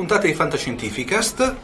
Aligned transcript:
Puntata 0.00 0.26
di 0.26 0.32
Fantascientificast, 0.32 1.56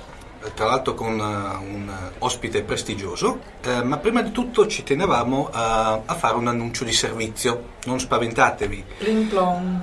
tra 0.53 0.67
l'altro 0.67 0.93
con 0.93 1.19
uh, 1.19 1.75
un 1.75 1.91
ospite 2.19 2.63
prestigioso, 2.65 3.41
eh, 3.63 3.83
ma 3.83 3.97
prima 3.97 4.21
di 4.21 4.31
tutto 4.31 4.67
ci 4.67 4.83
tenevamo 4.83 5.49
a, 5.51 6.03
a, 6.05 6.15
fare 6.15 6.37
un 6.37 6.47
annuncio 6.47 6.85
di 6.85 6.93
servizio, 6.93 7.69
non 7.87 7.99
spaventatevi. 7.99 8.85
Pling 8.99 9.25
plong. 9.29 9.81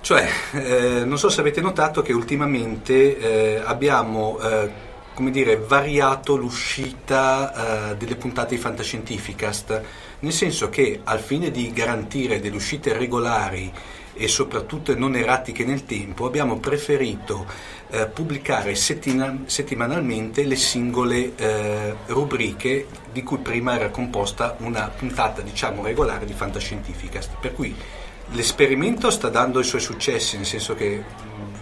Cioè, 0.00 0.28
eh, 0.52 1.04
non 1.04 1.18
so 1.18 1.28
se 1.28 1.40
avete 1.40 1.60
notato 1.60 2.00
che 2.00 2.12
ultimamente 2.12 3.18
eh, 3.18 3.62
abbiamo, 3.64 4.38
eh, 4.42 4.70
come 5.12 5.32
dire, 5.32 5.56
variato 5.56 6.36
l'uscita 6.36 7.90
eh, 7.90 7.96
delle 7.96 8.14
puntate 8.14 8.54
di 8.54 8.60
Fantascientificast, 8.60 9.82
nel 10.20 10.32
senso 10.32 10.68
che 10.68 11.00
al 11.02 11.18
fine 11.18 11.50
di 11.50 11.72
garantire 11.72 12.38
delle 12.38 12.54
uscite 12.54 12.92
regolari 12.96 13.72
e 14.20 14.26
soprattutto 14.26 14.96
non 14.98 15.14
erratiche 15.14 15.64
nel 15.64 15.84
tempo, 15.86 16.26
abbiamo 16.26 16.58
preferito 16.58 17.46
eh, 17.90 18.06
pubblicare 18.06 18.74
settina- 18.74 19.44
settimanalmente 19.46 20.44
le 20.44 20.56
singole 20.56 21.32
eh, 21.36 21.94
rubriche 22.06 22.86
di 23.12 23.22
cui 23.22 23.38
prima 23.38 23.74
era 23.74 23.88
composta 23.90 24.56
una 24.58 24.88
puntata 24.94 25.40
diciamo 25.40 25.82
regolare 25.82 26.24
di 26.24 26.32
Fantascientificast. 26.32 27.36
Per 27.40 27.54
cui 27.54 27.74
l'esperimento 28.32 29.10
sta 29.10 29.28
dando 29.28 29.60
i 29.60 29.64
suoi 29.64 29.80
successi, 29.80 30.36
nel 30.36 30.46
senso 30.46 30.74
che 30.74 31.02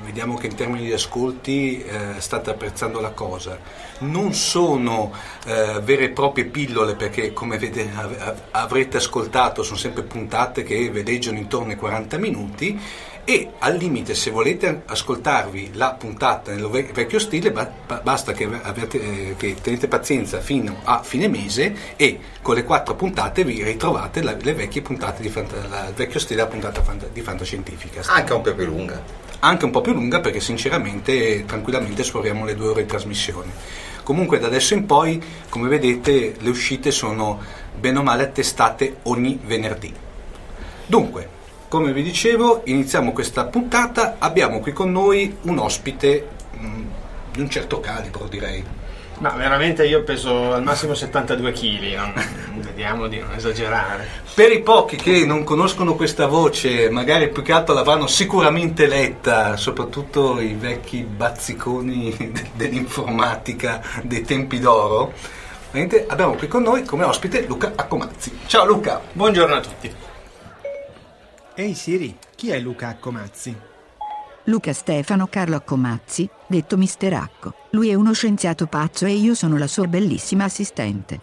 vediamo 0.05 0.37
che 0.37 0.47
in 0.47 0.55
termini 0.55 0.87
di 0.87 0.93
ascolti 0.93 1.83
eh, 1.83 2.21
state 2.21 2.51
apprezzando 2.51 3.01
la 3.01 3.11
cosa. 3.11 3.59
Non 3.99 4.33
sono 4.33 5.13
eh, 5.45 5.81
vere 5.83 6.05
e 6.05 6.11
proprie 6.11 6.47
pillole 6.47 6.95
perché 6.95 7.33
come 7.33 7.59
vede, 7.59 7.91
av- 7.95 8.43
avrete 8.53 8.97
ascoltato 8.97 9.63
sono 9.63 9.77
sempre 9.77 10.03
puntate 10.03 10.63
che 10.63 10.91
veleggiano 10.91 11.39
intorno 11.39 11.71
ai 11.71 11.77
40 11.77 12.19
minuti 12.19 12.81
e 13.29 13.51
al 13.59 13.75
limite 13.75 14.15
se 14.15 14.31
volete 14.31 14.83
ascoltarvi 14.87 15.71
la 15.73 15.95
puntata 15.95 16.53
nel 16.53 16.69
vecchio 16.69 17.19
stile 17.19 17.51
basta 17.51 18.33
che, 18.33 18.49
avete, 18.63 19.01
eh, 19.01 19.35
che, 19.37 19.57
tenete 19.61 19.89
pazienza 19.89 20.39
fino 20.39 20.77
a 20.85 21.03
fine 21.03 21.27
mese 21.27 21.75
e 21.97 22.21
con 22.41 22.55
le 22.55 22.63
quattro 22.63 22.95
puntate 22.95 23.43
vi 23.43 23.65
ritrovate 23.65 24.23
la, 24.23 24.37
le 24.41 24.55
vecchie 24.55 24.81
puntate 24.81 25.23
di 25.23 25.29
fanta, 25.29 25.57
la, 25.69 25.89
il 25.89 25.95
vecchio 25.95 26.21
stile 26.21 26.37
della 26.37 26.49
puntata 26.49 26.85
fanta, 26.85 27.09
di 27.13 27.21
Fantascientifica. 27.21 28.03
Anche 28.07 28.33
un 28.33 28.43
po' 28.43 28.55
più 28.55 28.65
lunga. 28.65 29.03
Anche 29.41 29.65
un 29.65 29.73
po' 29.73 29.81
più 29.81 29.93
lunga 29.93 30.21
perché 30.21 30.39
sinceramente 30.39 31.45
tranquillamente 31.47 32.03
esploriamo 32.03 32.45
le 32.45 32.55
due 32.55 32.69
ore 32.69 32.83
di 32.83 32.89
trasmissione. 32.89 33.51
Comunque 34.05 34.39
da 34.39 34.47
adesso 34.47 34.75
in 34.75 34.87
poi 34.87 35.21
come 35.49 35.67
vedete 35.67 36.37
le 36.39 36.49
uscite 36.49 36.93
sono 36.93 37.43
bene 37.77 37.99
o 37.99 38.03
male 38.05 38.23
attestate 38.23 38.99
ogni 39.03 39.37
venerdì. 39.45 39.93
Dunque 40.87 41.35
come 41.69 41.93
vi 41.93 42.03
dicevo, 42.03 42.63
iniziamo 42.65 43.13
questa 43.13 43.45
puntata. 43.45 44.17
Abbiamo 44.19 44.61
qui 44.61 44.73
con 44.73 44.93
noi 44.93 45.37
un 45.43 45.59
ospite 45.59 46.29
mh, 46.53 46.67
mm, 46.67 46.85
di 47.33 47.41
un 47.41 47.51
certo 47.51 47.81
calibro, 47.81 48.27
direi. 48.27 48.65
Ma 49.19 49.31
veramente 49.31 49.87
io 49.87 50.03
peso 50.03 50.53
al 50.53 50.63
massimo 50.63 50.93
72 50.93 51.53
kg, 51.53 51.95
no? 51.95 52.13
vediamo 52.61 53.07
di 53.07 53.19
non 53.19 53.33
esagerare. 53.35 54.07
Per 54.35 54.53
i 54.53 54.61
pochi 54.61 54.97
che 54.97 55.25
non 55.25 55.43
conoscono 55.43 55.95
questa 55.95 56.27
voce, 56.27 56.91
magari 56.91 57.31
più 57.31 57.43
che 57.43 57.53
altro 57.53 57.75
l'avranno 57.75 58.07
sicuramente 58.07 58.87
letta, 58.87 59.57
soprattutto 59.57 60.39
i 60.39 60.53
vecchi 60.53 61.03
bazziconi 61.03 62.15
dell'informatica 62.55 63.83
dei 64.03 64.21
tempi 64.21 64.59
d'oro. 64.59 65.15
Abbiamo 66.09 66.35
qui 66.35 66.47
con 66.47 66.63
noi 66.63 66.85
come 66.85 67.05
ospite 67.05 67.45
Luca 67.47 67.73
Accomazzi. 67.75 68.41
Ciao 68.47 68.67
Luca! 68.67 69.01
Buongiorno 69.13 69.55
a 69.55 69.61
tutti! 69.61 70.16
Ehi 71.59 71.73
Siri, 71.73 72.15
chi 72.35 72.51
è 72.51 72.59
Luca 72.59 72.89
Accomazzi? 72.89 73.57
Luca 74.45 74.75
Stefano 74.75 75.27
Carlo 75.27 75.57
Accomazzi, 75.57 76.29
detto 76.47 76.77
Mister 76.77 77.15
Acco. 77.15 77.55
Lui 77.71 77.89
è 77.89 77.95
uno 77.95 78.13
scienziato 78.13 78.67
pazzo 78.67 79.07
e 79.07 79.13
io 79.13 79.35
sono 79.35 79.57
la 79.57 79.67
sua 79.67 79.87
bellissima 79.87 80.45
assistente. 80.45 81.19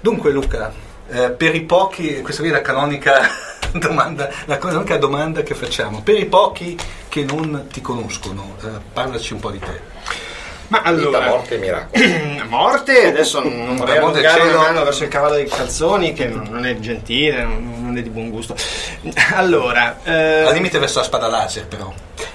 Dunque 0.00 0.30
Luca, 0.30 0.72
eh, 1.08 1.30
per 1.32 1.56
i 1.56 1.62
pochi, 1.62 2.20
questa 2.20 2.42
qui 2.42 2.52
è 2.52 2.54
la 2.54 2.60
canonica 2.60 3.22
domanda, 3.74 4.30
la 4.44 4.58
canonica 4.58 4.96
domanda 4.98 5.42
che 5.42 5.56
facciamo, 5.56 6.00
per 6.00 6.16
i 6.16 6.26
pochi 6.26 6.78
che 7.08 7.24
non 7.24 7.66
ti 7.72 7.80
conoscono, 7.80 8.54
eh, 8.62 8.68
parlaci 8.92 9.32
un 9.32 9.40
po' 9.40 9.50
di 9.50 9.58
te. 9.58 10.29
Ma 10.70 10.82
allora, 10.82 11.18
Vita, 11.18 11.30
morte 11.30 11.54
e 11.54 11.58
miracolo. 11.58 12.04
morte, 12.48 13.06
adesso 13.06 13.42
non 13.42 13.76
vorrei 13.76 13.96
allungare 13.96 14.44
la 14.44 14.56
mano 14.56 14.84
verso 14.84 15.02
il 15.02 15.08
cavallo 15.08 15.34
dei 15.34 15.46
calzoni, 15.48 16.12
che 16.12 16.26
non 16.26 16.64
è 16.64 16.78
gentile, 16.78 17.42
non 17.42 17.96
è 17.98 18.02
di 18.02 18.08
buon 18.08 18.30
gusto. 18.30 18.54
Allora, 19.34 19.98
eh, 20.04 20.42
al 20.42 20.54
limite 20.54 20.78
verso 20.78 21.00
la 21.00 21.04
spada 21.04 21.26
laser, 21.26 21.66
però. 21.66 21.92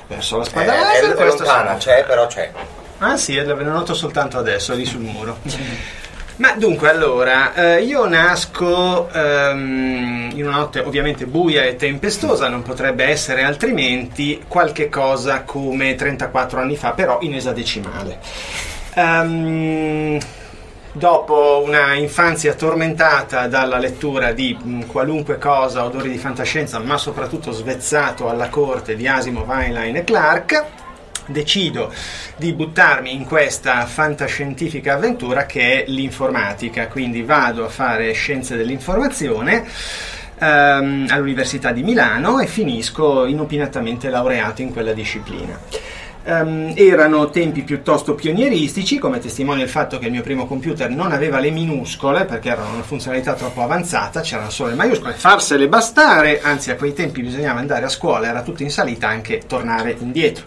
Verso 0.07 0.37
la 0.37 0.43
spada 0.43 0.75
eh, 0.75 0.79
laser, 0.79 1.13
è, 1.15 1.25
lontana, 1.25 1.77
c'è, 1.77 2.03
però 2.03 2.27
c'è. 2.27 2.51
Ah 2.99 3.15
sì, 3.15 3.35
l'avevo 3.35 3.69
notato 3.69 3.93
soltanto 3.93 4.37
adesso, 4.37 4.73
lì 4.73 4.85
sul 4.85 5.01
muro. 5.01 5.37
Ma 6.37 6.51
dunque, 6.51 6.89
allora, 6.89 7.53
eh, 7.53 7.83
io 7.83 8.05
nasco 8.09 9.09
ehm, 9.09 10.31
in 10.33 10.45
una 10.45 10.57
notte 10.57 10.81
ovviamente 10.81 11.25
buia 11.25 11.63
e 11.63 11.77
tempestosa, 11.77 12.49
non 12.49 12.61
potrebbe 12.61 13.05
essere 13.05 13.43
altrimenti, 13.43 14.43
qualche 14.45 14.89
cosa 14.89 15.43
come 15.43 15.95
34 15.95 16.59
anni 16.59 16.75
fa, 16.75 16.91
però 16.91 17.19
in 17.21 17.35
esadecimale. 17.35 18.19
Um, 18.95 20.19
dopo 20.91 21.63
una 21.65 21.93
infanzia 21.93 22.53
tormentata 22.53 23.47
dalla 23.47 23.77
lettura 23.77 24.33
di 24.33 24.57
mh, 24.61 24.87
qualunque 24.87 25.37
cosa, 25.37 25.85
odori 25.85 26.09
di 26.09 26.17
fantascienza, 26.17 26.79
ma 26.79 26.97
soprattutto 26.97 27.51
svezzato 27.51 28.27
alla 28.27 28.49
corte 28.49 28.97
di 28.97 29.07
Asimov, 29.07 29.49
Heinlein 29.49 29.95
e 29.95 30.03
Clark, 30.03 30.65
decido 31.27 31.91
di 32.37 32.53
buttarmi 32.53 33.13
in 33.13 33.25
questa 33.25 33.85
fantascientifica 33.85 34.93
avventura 34.93 35.45
che 35.45 35.83
è 35.83 35.89
l'informatica, 35.89 36.87
quindi 36.87 37.23
vado 37.23 37.65
a 37.65 37.69
fare 37.69 38.11
scienze 38.13 38.55
dell'informazione 38.55 39.65
ehm, 40.39 41.07
all'Università 41.09 41.71
di 41.71 41.83
Milano 41.83 42.39
e 42.39 42.47
finisco 42.47 43.25
inopinatamente 43.25 44.09
laureato 44.09 44.61
in 44.61 44.71
quella 44.71 44.93
disciplina. 44.93 45.59
Um, 46.27 46.73
erano 46.75 47.29
tempi 47.29 47.61
piuttosto 47.61 48.15
pionieristici, 48.15 48.97
come 48.97 49.19
testimonia 49.19 49.63
il 49.63 49.69
fatto 49.69 49.99
che 49.99 50.07
il 50.07 50.11
mio 50.11 50.23
primo 50.23 50.47
computer 50.47 50.89
non 50.89 51.11
aveva 51.11 51.37
le 51.37 51.51
minuscole 51.51 52.25
perché 52.25 52.49
erano 52.49 52.73
una 52.73 52.81
funzionalità 52.81 53.35
troppo 53.35 53.61
avanzata, 53.61 54.21
c'erano 54.21 54.49
solo 54.49 54.69
le 54.69 54.75
maiuscole, 54.75 55.13
farsele 55.13 55.67
bastare, 55.67 56.41
anzi 56.41 56.71
a 56.71 56.77
quei 56.77 56.93
tempi 56.93 57.21
bisognava 57.21 57.59
andare 57.59 57.85
a 57.85 57.89
scuola, 57.89 58.27
era 58.27 58.41
tutto 58.41 58.63
in 58.63 58.71
salita, 58.71 59.07
anche 59.07 59.43
tornare 59.45 59.95
indietro 59.99 60.45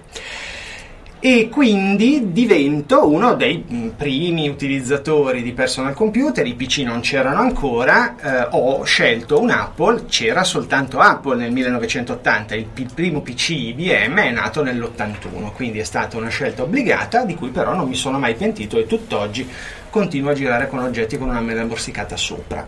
e 1.21 1.49
quindi 1.49 2.31
divento 2.33 3.09
uno 3.09 3.34
dei 3.34 3.65
mm, 3.71 3.89
primi 3.91 4.49
utilizzatori 4.49 5.43
di 5.43 5.53
personal 5.53 5.95
computer, 5.95 6.47
i 6.47 6.55
PC 6.55 6.79
non 6.79 7.01
c'erano 7.01 7.41
ancora, 7.41 8.17
eh, 8.17 8.49
ho 8.53 8.84
scelto 8.84 9.41
un 9.41 9.51
Apple, 9.51 10.05
c'era 10.07 10.45
soltanto 10.45 10.99
Apple 10.99 11.37
nel 11.37 11.51
1980, 11.51 12.55
il, 12.55 12.69
il 12.75 12.91
primo 12.95 13.21
PC 13.21 13.51
IBM 13.51 14.19
è 14.19 14.31
nato 14.31 14.62
nell'81, 14.62 15.53
quindi 15.53 15.81
è 15.81 15.84
stata 15.84 16.17
una 16.17 16.28
scelta 16.28 16.62
obbligata 16.62 17.25
di 17.25 17.34
cui 17.34 17.49
però 17.51 17.75
non 17.75 17.89
mi 17.89 17.97
sono 17.97 18.19
mai 18.19 18.34
pentito 18.34 18.78
e 18.78 18.87
tutt'oggi 18.87 19.49
continuo 19.91 20.31
a 20.31 20.34
girare 20.34 20.69
con 20.69 20.78
oggetti 20.78 21.19
con 21.19 21.28
una 21.28 21.41
mela 21.41 21.65
morsicata 21.65 22.17
sopra 22.17 22.67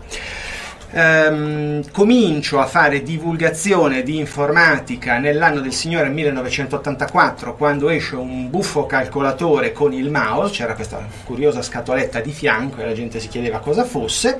ehm, 0.91 1.91
comincio 1.91 2.59
a 2.59 2.65
fare 2.65 3.03
divulgazione 3.03 4.03
di 4.03 4.17
informatica 4.17 5.17
nell'anno 5.17 5.61
del 5.61 5.73
Signore 5.73 6.09
1984 6.09 7.55
quando 7.55 7.89
esce 7.89 8.15
un 8.15 8.49
buffo 8.49 8.85
calcolatore 8.85 9.71
con 9.71 9.93
il 9.93 10.09
mouse, 10.09 10.53
c'era 10.53 10.73
questa 10.73 11.05
curiosa 11.23 11.61
scatoletta 11.61 12.19
di 12.19 12.31
fianco 12.31 12.81
e 12.81 12.85
la 12.85 12.93
gente 12.93 13.19
si 13.19 13.27
chiedeva 13.27 13.59
cosa 13.59 13.83
fosse, 13.83 14.39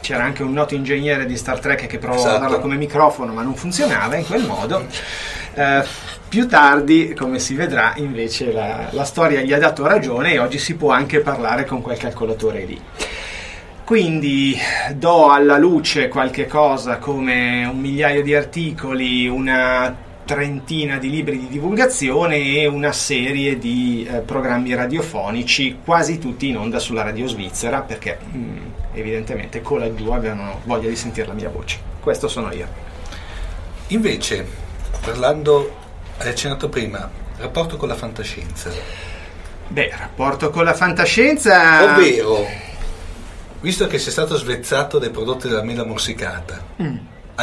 c'era 0.00 0.24
anche 0.24 0.42
un 0.42 0.52
noto 0.52 0.74
ingegnere 0.74 1.26
di 1.26 1.36
Star 1.36 1.58
Trek 1.58 1.86
che 1.86 1.98
provava 1.98 2.20
esatto. 2.20 2.34
a 2.34 2.38
usarlo 2.38 2.60
come 2.60 2.76
microfono 2.76 3.32
ma 3.32 3.42
non 3.42 3.54
funzionava 3.54 4.16
in 4.16 4.26
quel 4.26 4.44
modo. 4.44 4.86
Eh, 5.54 5.84
più 6.32 6.48
tardi, 6.48 7.12
come 7.14 7.38
si 7.38 7.54
vedrà, 7.54 7.92
invece 7.96 8.52
la, 8.52 8.88
la 8.92 9.04
storia 9.04 9.42
gli 9.42 9.52
ha 9.52 9.58
dato 9.58 9.86
ragione 9.86 10.32
e 10.32 10.38
oggi 10.38 10.56
si 10.56 10.76
può 10.76 10.90
anche 10.90 11.20
parlare 11.20 11.66
con 11.66 11.82
quel 11.82 11.98
calcolatore 11.98 12.64
lì. 12.64 12.80
Quindi 13.84 14.56
do 14.94 15.28
alla 15.28 15.58
luce 15.58 16.08
qualche 16.08 16.46
cosa 16.46 16.98
come 16.98 17.64
un 17.64 17.78
migliaio 17.80 18.22
di 18.22 18.34
articoli, 18.34 19.26
una 19.26 19.94
trentina 20.24 20.98
di 20.98 21.10
libri 21.10 21.38
di 21.38 21.48
divulgazione 21.48 22.36
e 22.36 22.66
una 22.66 22.92
serie 22.92 23.58
di 23.58 24.06
eh, 24.08 24.18
programmi 24.18 24.72
radiofonici, 24.74 25.78
quasi 25.84 26.18
tutti 26.18 26.48
in 26.48 26.58
onda 26.58 26.78
sulla 26.78 27.02
radio 27.02 27.26
svizzera, 27.26 27.80
perché 27.80 28.18
mm, 28.34 28.56
evidentemente 28.94 29.60
con 29.62 29.80
laggiù 29.80 30.10
avevano 30.10 30.60
voglia 30.64 30.88
di 30.88 30.96
sentire 30.96 31.26
la 31.26 31.34
mia 31.34 31.48
voce. 31.48 31.78
Questo 32.00 32.28
sono 32.28 32.52
io. 32.52 32.68
Invece, 33.88 34.46
parlando, 35.04 35.74
hai 36.18 36.28
accennato 36.28 36.68
prima, 36.68 37.10
rapporto 37.38 37.76
con 37.76 37.88
la 37.88 37.96
fantascienza. 37.96 38.70
Beh, 39.68 39.90
rapporto 39.98 40.50
con 40.50 40.64
la 40.64 40.74
fantascienza... 40.74 41.94
Ovvero 41.94 42.70
visto 43.62 43.86
che 43.86 43.98
sei 43.98 44.12
stato 44.12 44.36
svezzato 44.36 44.98
dai 44.98 45.10
prodotti 45.10 45.48
della 45.48 45.62
mela 45.62 45.86
morsicata, 45.86 46.62
mm. 46.82 46.96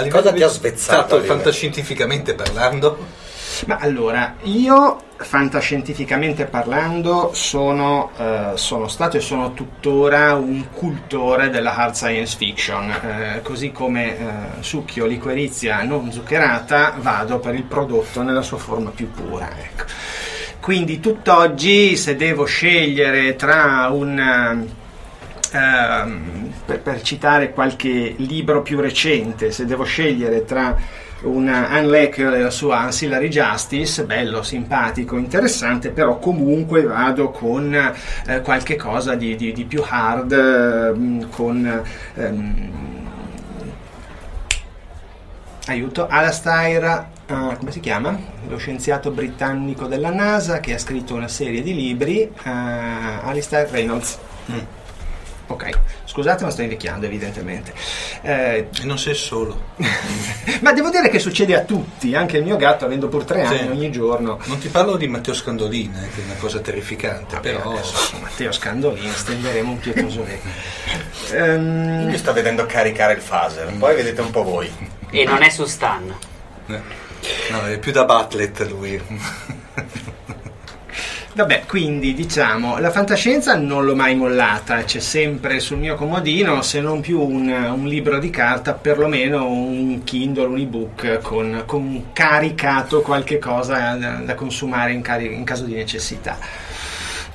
cosa 0.10 0.32
ti 0.32 0.44
ha 0.44 0.48
svezzato? 0.48 1.20
fantascientificamente 1.22 2.36
parlando? 2.36 3.28
Ma 3.66 3.78
allora, 3.78 4.36
io 4.44 5.02
fantascientificamente 5.18 6.46
parlando 6.46 7.32
sono, 7.34 8.12
eh, 8.18 8.52
sono, 8.56 8.88
stato 8.88 9.18
e 9.18 9.20
sono 9.20 9.54
tuttora 9.54 10.36
un 10.36 10.68
cultore 10.72 11.50
della 11.50 11.76
hard 11.76 11.94
science 11.94 12.38
fiction, 12.38 12.90
eh, 12.90 13.42
così 13.44 13.72
come 13.72 14.18
eh, 14.18 14.24
succhio 14.62 15.06
liquirizia 15.06 15.82
non 15.84 16.12
zuccherata 16.12 16.96
vado 17.00 17.40
per 17.40 17.56
il 17.56 17.64
prodotto 17.64 18.22
nella 18.22 18.44
sua 18.44 18.58
forma 18.58 18.92
più 18.92 19.12
pura. 19.12 19.50
Ecco. 19.58 19.84
Quindi 20.62 21.00
tutt'oggi 21.00 21.98
se 21.98 22.16
devo 22.16 22.46
scegliere 22.46 23.36
tra 23.36 23.90
un... 23.92 24.78
Uh, 25.52 26.52
per, 26.64 26.80
per, 26.82 27.02
citare 27.02 27.54
qualche 27.54 28.14
libro 28.18 28.62
più 28.62 28.80
recente, 28.80 29.52
se 29.52 29.66
devo 29.66 29.84
scegliere 29.84 30.46
tra 30.46 30.78
una 31.22 31.70
Anne 31.70 31.88
Lecter 31.88 32.34
e 32.34 32.42
la 32.42 32.50
sua 32.50 32.80
Ancillary 32.80 33.28
Justice, 33.28 34.04
bello, 34.04 34.44
simpatico, 34.44 35.18
interessante, 35.18 35.90
però 35.90 36.20
comunque 36.20 36.84
vado 36.84 37.32
con 37.32 37.74
eh, 37.74 38.42
qualche 38.42 38.76
cosa 38.76 39.16
di, 39.16 39.36
di, 39.36 39.52
di 39.52 39.66
più 39.66 39.84
hard, 39.86 40.32
eh, 40.32 41.28
con... 41.30 41.84
Ehm, 42.16 42.98
aiuto, 45.66 46.08
Alastair, 46.08 47.08
uh, 47.28 47.56
come 47.58 47.72
si 47.72 47.80
chiama? 47.80 48.18
Lo 48.48 48.58
scienziato 48.58 49.12
britannico 49.12 49.86
della 49.86 50.10
NASA 50.10 50.60
che 50.60 50.74
ha 50.74 50.80
scritto 50.80 51.14
una 51.14 51.28
serie 51.28 51.62
di 51.62 51.76
libri, 51.76 52.22
uh, 52.28 52.40
Alistair 52.44 53.70
Reynolds. 53.70 54.18
Mm. 54.52 54.79
Ok, 55.52 55.70
scusate 56.06 56.44
ma 56.44 56.52
sto 56.52 56.62
invecchiando 56.62 57.08
evidentemente. 57.08 57.74
Eh, 58.22 58.68
e 58.82 58.86
non 58.86 59.00
sei 59.00 59.16
solo. 59.16 59.72
ma 60.62 60.74
devo 60.74 60.92
dire 60.92 61.10
che 61.10 61.18
succede 61.18 61.56
a 61.56 61.62
tutti, 61.62 62.14
anche 62.14 62.38
il 62.38 62.44
mio 62.44 62.56
gatto 62.56 62.86
avendo 62.86 63.08
pur 63.08 63.24
tre 63.24 63.44
anni 63.44 63.58
sì. 63.58 63.68
ogni 63.68 63.92
giorno. 63.92 64.40
Non 64.46 64.60
ti 64.60 64.68
parlo 64.68 64.96
di 64.96 65.08
Matteo 65.08 65.34
Scandolin, 65.34 65.96
eh, 65.96 66.10
che 66.14 66.22
è 66.22 66.26
una 66.26 66.36
cosa 66.36 66.60
terrificante, 66.60 67.36
Vabbè, 67.36 67.52
però... 67.52 67.72
Adesso, 67.72 68.20
Matteo 68.22 68.52
Scandolin, 68.52 69.12
stenderemo 69.12 69.72
un 69.72 69.80
pietoso 69.80 70.24
vecchio. 70.24 70.52
um... 71.36 72.02
Io 72.04 72.08
mi 72.10 72.18
sto 72.18 72.32
vedendo 72.32 72.68
caricare 72.68 73.14
il 73.14 73.22
phaser, 73.28 73.74
poi 73.74 73.96
vedete 73.96 74.22
un 74.22 74.30
po' 74.30 74.44
voi. 74.44 74.72
E 75.10 75.26
non 75.26 75.42
è 75.42 75.50
su 75.50 75.66
Stan. 75.66 76.16
Eh. 76.68 76.82
No, 77.50 77.66
è 77.66 77.80
più 77.80 77.92
da 77.92 78.06
Batlet 78.06 78.68
lui. 78.70 79.02
Vabbè, 81.40 81.64
quindi 81.68 82.14
diciamo, 82.14 82.80
la 82.80 82.92
fantascienza 82.92 83.56
non 83.56 83.86
l'ho 83.86 83.96
mai 83.96 84.14
mollata, 84.14 84.84
c'è 84.84 85.00
sempre 85.00 85.62
sul 85.62 85.78
mio 85.78 85.96
comodino, 85.96 86.62
se 86.62 86.82
non 86.82 87.00
più 87.00 87.22
un, 87.22 87.48
un 87.48 87.88
libro 87.88 88.20
di 88.20 88.30
carta, 88.30 88.74
perlomeno 88.74 89.48
un 89.48 90.04
Kindle, 90.04 90.48
un 90.48 90.60
ebook 90.60 91.20
con, 91.22 91.64
con 91.66 92.08
caricato 92.12 93.00
qualche 93.00 93.40
cosa 93.40 93.96
da, 93.96 94.16
da 94.16 94.36
consumare 94.36 94.92
in, 94.92 95.02
cari- 95.02 95.34
in 95.34 95.46
caso 95.46 95.64
di 95.64 95.76
necessità. 95.76 96.38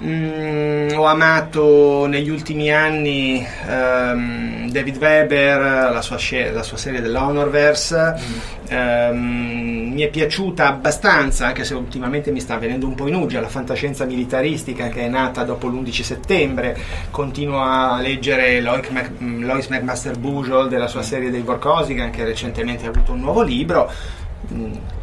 Mm, 0.04 0.98
ho 0.98 1.04
amato 1.06 2.04
negli 2.06 2.28
ultimi 2.28 2.70
anni 2.70 3.46
um, 3.66 4.70
David 4.70 4.98
Weber, 4.98 5.92
la 5.92 6.02
sua, 6.02 6.18
la 6.52 6.62
sua 6.62 6.76
serie 6.76 7.00
dell'Honorverse. 7.00 8.14
Mm. 8.18 8.76
Um, 8.76 9.92
mi 9.94 10.02
è 10.02 10.08
piaciuta 10.08 10.66
abbastanza, 10.66 11.46
anche 11.46 11.64
se 11.64 11.74
ultimamente 11.74 12.32
mi 12.32 12.40
sta 12.40 12.58
venendo 12.58 12.86
un 12.86 12.94
po' 12.94 13.06
in 13.06 13.14
uggia, 13.14 13.40
la 13.40 13.48
fantascienza 13.48 14.04
militaristica 14.04 14.88
che 14.88 15.02
è 15.02 15.08
nata 15.08 15.42
dopo 15.44 15.68
l'11 15.68 16.02
settembre. 16.02 16.76
Continuo 17.10 17.62
a 17.62 17.98
leggere 18.00 18.60
Lois, 18.60 18.88
Mac, 18.88 19.10
McMaster 19.20 20.18
Bujold 20.18 20.68
della 20.68 20.88
sua 20.88 21.00
mm. 21.00 21.04
serie 21.04 21.30
dei 21.30 21.40
Vorkosigan, 21.40 22.10
che 22.10 22.24
recentemente 22.24 22.84
ha 22.84 22.90
avuto 22.90 23.12
un 23.12 23.20
nuovo 23.20 23.40
libro 23.40 23.90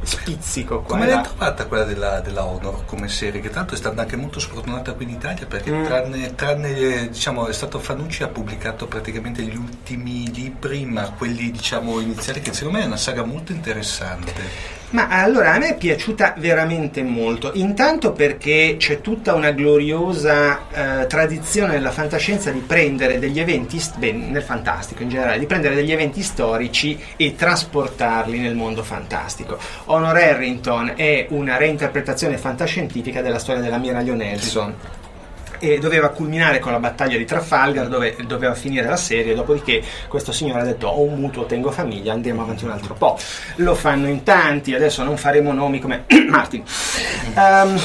Spizzico 0.01 0.81
qua. 0.81 0.97
Come 0.97 1.07
l'hai 1.07 1.23
trovata 1.23 1.65
quella 1.65 1.83
della, 1.83 2.19
della, 2.19 2.45
Honor 2.45 2.85
come 2.85 3.07
serie? 3.07 3.41
Che 3.41 3.49
tanto 3.49 3.73
è 3.73 3.77
stata 3.77 4.01
anche 4.01 4.15
molto 4.15 4.39
sfortunata 4.39 4.93
qui 4.93 5.05
in 5.05 5.11
Italia 5.11 5.45
perché 5.45 5.71
mm. 5.71 5.85
tranne, 5.85 6.35
tranne 6.35 7.09
diciamo, 7.09 7.47
è 7.47 7.53
stato 7.53 7.79
Fanucci 7.79 8.23
ha 8.23 8.27
pubblicato 8.27 8.87
praticamente 8.87 9.43
gli 9.43 9.55
ultimi 9.55 10.31
libri, 10.33 10.85
ma 10.85 11.09
quelli 11.11 11.51
diciamo 11.51 11.99
iniziali 11.99 12.41
che 12.41 12.53
secondo 12.53 12.77
me 12.77 12.83
è 12.83 12.87
una 12.87 12.97
saga 12.97 13.23
molto 13.23 13.51
interessante. 13.51 14.79
Ma 14.91 15.07
allora 15.07 15.53
a 15.53 15.57
me 15.57 15.69
è 15.69 15.77
piaciuta 15.77 16.35
veramente 16.37 17.01
molto, 17.01 17.51
intanto 17.53 18.11
perché 18.11 18.75
c'è 18.77 18.99
tutta 18.99 19.33
una 19.33 19.51
gloriosa 19.51 21.01
eh, 21.01 21.07
tradizione 21.07 21.73
nella 21.73 21.91
fantascienza 21.91 22.51
di 22.51 22.59
prendere 22.59 23.17
degli 23.17 23.39
eventi, 23.39 23.81
beh, 23.97 24.11
nel 24.11 24.43
fantastico 24.43 25.01
in 25.03 25.09
generale, 25.09 25.39
di 25.39 25.45
prendere 25.45 25.75
degli 25.75 25.93
eventi 25.93 26.21
storici 26.21 26.99
e 27.15 27.35
trasportarli 27.35 28.39
nel 28.39 28.55
mondo 28.55 28.83
fantastico. 28.83 29.57
Honor 29.85 30.17
Harrington 30.17 30.93
è 30.97 31.27
una 31.29 31.55
reinterpretazione 31.55 32.37
fantascientifica 32.37 33.21
della 33.21 33.39
storia 33.39 33.61
dell'ammiraglio 33.61 34.13
Nelson 34.13 34.75
e 35.61 35.77
doveva 35.77 36.09
culminare 36.09 36.57
con 36.57 36.71
la 36.71 36.79
battaglia 36.79 37.17
di 37.17 37.25
Trafalgar 37.25 37.87
dove 37.87 38.15
doveva 38.25 38.55
finire 38.55 38.87
la 38.87 38.97
serie, 38.97 39.35
dopodiché 39.35 39.83
questo 40.07 40.31
signore 40.31 40.61
ha 40.61 40.63
detto 40.63 40.87
ho 40.87 41.01
un 41.01 41.19
mutuo, 41.19 41.45
tengo 41.45 41.69
famiglia, 41.69 42.13
andiamo 42.13 42.41
avanti 42.41 42.65
un 42.65 42.71
altro 42.71 42.95
po'. 42.95 43.17
Lo 43.57 43.75
fanno 43.75 44.07
in 44.07 44.23
tanti, 44.23 44.73
adesso 44.73 45.03
non 45.03 45.17
faremo 45.17 45.53
nomi 45.53 45.79
come 45.79 46.05
Martin. 46.27 46.63
Um, 47.35 47.79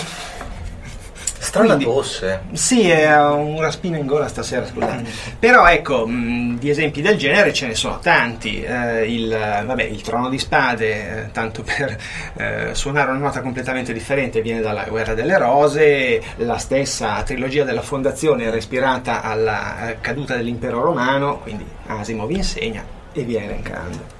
Strana 1.46 1.76
Quindi, 1.76 1.84
tosse. 1.84 2.40
Sì, 2.54 2.88
è 2.88 3.16
un 3.24 3.60
raspino 3.60 3.96
in 3.96 4.04
gola 4.04 4.26
stasera, 4.26 4.66
scusate. 4.66 5.02
Mm. 5.02 5.36
Però 5.38 5.64
ecco, 5.68 6.04
mh, 6.04 6.58
di 6.58 6.70
esempi 6.70 7.00
del 7.00 7.16
genere 7.16 7.52
ce 7.52 7.68
ne 7.68 7.76
sono 7.76 8.00
tanti. 8.00 8.64
Eh, 8.64 9.04
il, 9.04 9.28
vabbè, 9.28 9.84
il 9.84 10.00
Trono 10.00 10.28
di 10.28 10.40
Spade, 10.40 10.86
eh, 11.26 11.30
tanto 11.30 11.62
per 11.62 11.96
eh, 12.34 12.70
suonare 12.72 13.10
una 13.12 13.20
nota 13.20 13.42
completamente 13.42 13.92
differente, 13.92 14.42
viene 14.42 14.60
dalla 14.60 14.86
Guerra 14.88 15.14
delle 15.14 15.38
Rose, 15.38 16.20
la 16.38 16.58
stessa 16.58 17.22
trilogia 17.22 17.62
della 17.62 17.82
Fondazione 17.82 18.42
era 18.42 18.56
ispirata 18.56 19.22
alla 19.22 19.90
eh, 19.90 20.00
caduta 20.00 20.34
dell'impero 20.34 20.82
romano, 20.82 21.38
quindi 21.38 21.64
Asimov 21.86 22.30
insegna 22.32 22.84
e 23.12 23.22
via 23.22 23.42
elencando. 23.42 24.15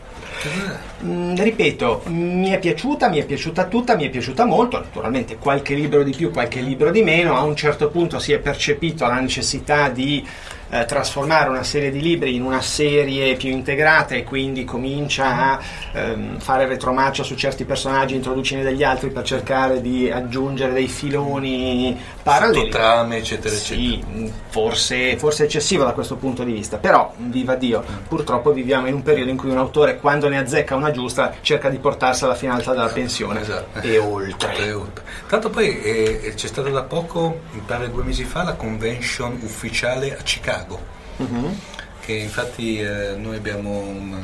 Mm, 1.05 1.35
ripeto, 1.37 2.03
mi 2.07 2.51
è 2.51 2.59
piaciuta, 2.59 3.09
mi 3.09 3.19
è 3.19 3.25
piaciuta 3.25 3.65
tutta, 3.65 3.97
mi 3.97 4.05
è 4.05 4.11
piaciuta 4.11 4.45
molto, 4.45 4.79
naturalmente 4.79 5.37
qualche 5.37 5.75
libro 5.75 6.03
di 6.03 6.13
più, 6.13 6.31
qualche 6.31 6.61
libro 6.61 6.91
di 6.91 7.03
meno, 7.03 7.37
a 7.37 7.43
un 7.43 7.55
certo 7.55 7.89
punto 7.91 8.19
si 8.19 8.33
è 8.33 8.39
percepito 8.39 9.07
la 9.07 9.21
necessità 9.21 9.89
di 9.89 10.27
eh, 10.71 10.85
trasformare 10.85 11.49
una 11.49 11.63
serie 11.63 11.91
di 11.91 12.01
libri 12.01 12.35
in 12.35 12.43
una 12.43 12.61
serie 12.61 13.35
più 13.37 13.51
integrata 13.51 14.15
e 14.15 14.25
quindi 14.25 14.65
comincia 14.65 15.53
a 15.53 15.61
ehm, 15.93 16.39
fare 16.39 16.67
retromarcia 16.67 17.23
su 17.23 17.35
certi 17.37 17.65
personaggi, 17.65 18.15
introducine 18.15 18.63
degli 18.63 18.83
altri 18.83 19.11
per 19.11 19.25
cercare 19.25 19.81
di 19.81 20.11
aggiungere 20.11 20.73
dei 20.73 20.89
filoni 20.89 21.99
paralleli. 22.23 22.69
trame, 22.69 23.19
eccetera, 23.19 23.55
sì, 23.55 24.01
eccetera. 24.03 24.33
Forse, 24.49 25.17
forse 25.17 25.45
eccessivo 25.45 25.85
da 25.85 25.93
questo 25.93 26.17
punto 26.17 26.43
di 26.43 26.53
vista, 26.53 26.79
però 26.79 27.13
viva 27.17 27.55
Dio, 27.55 27.85
purtroppo 28.09 28.53
viviamo 28.53 28.89
in 28.89 28.95
un 28.95 29.03
periodo 29.03 29.31
in 29.31 29.37
cui 29.37 29.51
un 29.51 29.59
autore 29.59 29.99
quando 29.99 30.29
ne 30.29 30.39
azzecca 30.39 30.75
una 30.75 30.91
giusta 30.91 31.35
cerca 31.43 31.69
di 31.69 31.79
portarsela 31.79 32.35
fino 32.35 32.53
alta 32.53 32.73
dalla 32.73 32.89
pensione 32.89 33.43
esatto. 33.43 33.81
e 33.81 33.99
oltre. 33.99 34.57
E 34.57 34.73
oltre. 34.73 35.05
Tanto 35.29 35.51
poi 35.51 35.81
eh, 35.81 36.33
c'è 36.35 36.47
stata 36.47 36.71
da 36.71 36.83
poco, 36.83 37.41
mi 37.53 37.63
pare 37.65 37.91
due 37.91 38.03
mesi 38.03 38.25
fa, 38.25 38.43
la 38.43 38.55
convention 38.55 39.39
ufficiale 39.43 40.17
a 40.17 40.23
Chicago 40.23 40.56
Chicago, 40.57 40.81
uh-huh. 41.19 41.57
che 42.01 42.13
infatti 42.13 42.79
eh, 42.79 43.15
noi 43.17 43.37
abbiamo 43.37 43.79
un, 43.79 44.23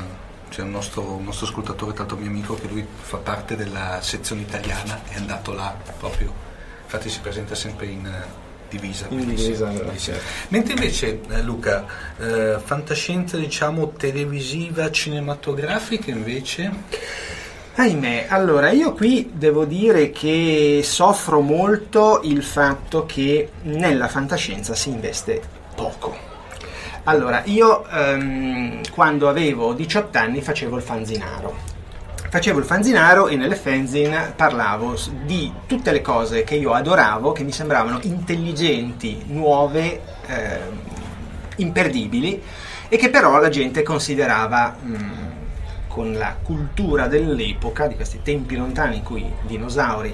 c'è 0.49 0.61
un 0.61 0.71
nostro, 0.71 1.03
un 1.13 1.23
nostro 1.23 1.45
ascoltatore, 1.45 1.93
tanto 1.93 2.15
mio 2.15 2.29
amico, 2.29 2.55
che 2.55 2.67
lui 2.67 2.85
fa 3.01 3.17
parte 3.17 3.55
della 3.55 3.99
sezione 4.01 4.41
italiana, 4.41 5.01
è 5.07 5.17
andato 5.17 5.53
là 5.53 5.75
proprio, 5.99 6.33
infatti 6.83 7.09
si 7.09 7.19
presenta 7.19 7.55
sempre 7.55 7.85
in 7.85 8.05
eh, 8.05 8.41
divisa. 8.69 9.05
In 9.09 9.25
divisa 9.27 9.71
certo. 9.97 10.21
Mentre 10.49 10.73
invece 10.73 11.21
eh, 11.29 11.41
Luca, 11.43 11.85
eh, 12.17 12.57
fantascienza 12.63 13.37
diciamo 13.37 13.91
televisiva, 13.91 14.89
cinematografica 14.89 16.09
invece... 16.11 17.41
Ahimè, 17.75 18.27
allora 18.29 18.69
io 18.69 18.93
qui 18.93 19.31
devo 19.33 19.65
dire 19.65 20.11
che 20.11 20.81
soffro 20.83 21.41
molto 21.41 22.21
il 22.21 22.43
fatto 22.43 23.07
che 23.07 23.49
nella 23.63 24.07
fantascienza 24.07 24.75
si 24.75 24.89
investe 24.89 25.62
poco. 25.75 26.31
Allora, 27.05 27.41
io 27.45 27.85
ehm, 27.89 28.81
quando 28.91 29.27
avevo 29.27 29.73
18 29.73 30.17
anni 30.17 30.41
facevo 30.41 30.77
il 30.77 30.81
fanzinaro. 30.81 31.71
Facevo 32.29 32.59
il 32.59 32.65
fanzinaro 32.65 33.27
e 33.27 33.35
nelle 33.35 33.55
fanzine 33.55 34.33
parlavo 34.35 34.97
di 35.25 35.51
tutte 35.67 35.91
le 35.91 36.01
cose 36.01 36.43
che 36.43 36.55
io 36.55 36.73
adoravo, 36.73 37.31
che 37.31 37.43
mi 37.43 37.51
sembravano 37.51 37.99
intelligenti, 38.03 39.23
nuove, 39.27 40.01
eh, 40.25 40.59
imperdibili 41.57 42.41
e 42.87 42.97
che 42.97 43.09
però 43.09 43.39
la 43.39 43.49
gente 43.49 43.83
considerava 43.83 44.75
mh, 44.79 44.95
mm, 44.95 45.11
con 45.87 46.13
la 46.13 46.35
cultura 46.41 47.07
dell'epoca, 47.07 47.87
di 47.87 47.95
questi 47.95 48.21
tempi 48.23 48.55
lontani 48.55 48.97
in 48.97 49.03
cui 49.03 49.21
i 49.21 49.31
dinosauri 49.41 50.13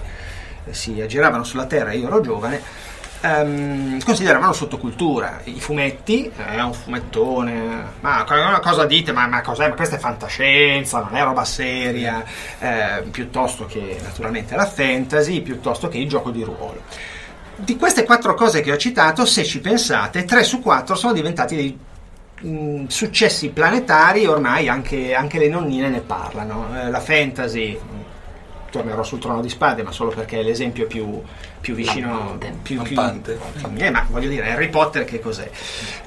eh, 0.65 0.73
si 0.73 0.99
aggiravano 0.99 1.43
sulla 1.43 1.65
Terra 1.67 1.91
e 1.91 1.97
io 1.97 2.07
ero 2.07 2.19
giovane, 2.19 2.61
ehm, 3.21 4.03
consideravano 4.03 4.53
sottocultura. 4.53 5.41
I 5.45 5.59
fumetti, 5.59 6.25
eh, 6.25 6.55
è 6.55 6.61
un 6.61 6.73
fumettone, 6.73 7.85
ma 7.99 8.23
co- 8.23 8.59
cosa 8.61 8.85
dite? 8.85 9.11
Ma, 9.11 9.27
ma 9.27 9.41
cos'è? 9.41 9.67
Ma 9.67 9.75
questa 9.75 9.95
è 9.95 9.99
fantascienza, 9.99 10.99
non 10.99 11.15
è 11.15 11.23
roba 11.23 11.43
seria, 11.45 12.23
eh, 12.59 13.03
piuttosto 13.11 13.65
che 13.65 13.97
naturalmente 14.01 14.55
la 14.55 14.65
fantasy, 14.65 15.41
piuttosto 15.41 15.87
che 15.87 15.97
il 15.97 16.07
gioco 16.07 16.31
di 16.31 16.43
ruolo. 16.43 16.81
Di 17.55 17.75
queste 17.75 18.05
quattro 18.05 18.35
cose 18.35 18.61
che 18.61 18.71
ho 18.71 18.77
citato, 18.77 19.25
se 19.25 19.43
ci 19.43 19.59
pensate, 19.59 20.23
tre 20.23 20.43
su 20.43 20.61
quattro 20.61 20.95
sono 20.95 21.11
diventati 21.11 21.55
dei 21.55 21.77
mh, 22.49 22.87
successi 22.87 23.49
planetari, 23.49 24.25
ormai 24.25 24.69
anche, 24.69 25.13
anche 25.13 25.39
le 25.39 25.49
nonnine 25.49 25.89
ne 25.89 25.99
parlano. 25.99 26.67
Eh, 26.73 26.89
la 26.89 27.01
fantasy, 27.01 27.77
tornerò 28.69 29.03
sul 29.03 29.19
trono 29.19 29.41
di 29.41 29.49
spade, 29.49 29.83
ma 29.83 29.91
solo 29.91 30.11
perché 30.11 30.39
è 30.39 30.43
l'esempio 30.43 30.87
più, 30.87 31.21
più 31.59 31.75
vicino, 31.75 32.09
Lampante. 32.09 32.53
più, 32.61 32.81
più- 32.81 32.95
Lampante. 32.95 33.39
eh, 33.77 33.89
ma 33.89 34.05
voglio 34.09 34.29
dire, 34.29 34.51
Harry 34.51 34.69
Potter 34.69 35.05
che 35.05 35.19
cos'è? 35.19 35.49